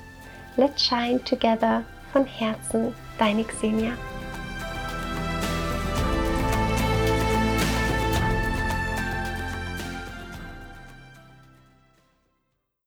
Let's 0.56 0.82
shine 0.82 1.22
together 1.22 1.84
von 2.12 2.24
Herzen, 2.24 2.94
deine 3.18 3.44
Xenia. 3.44 3.92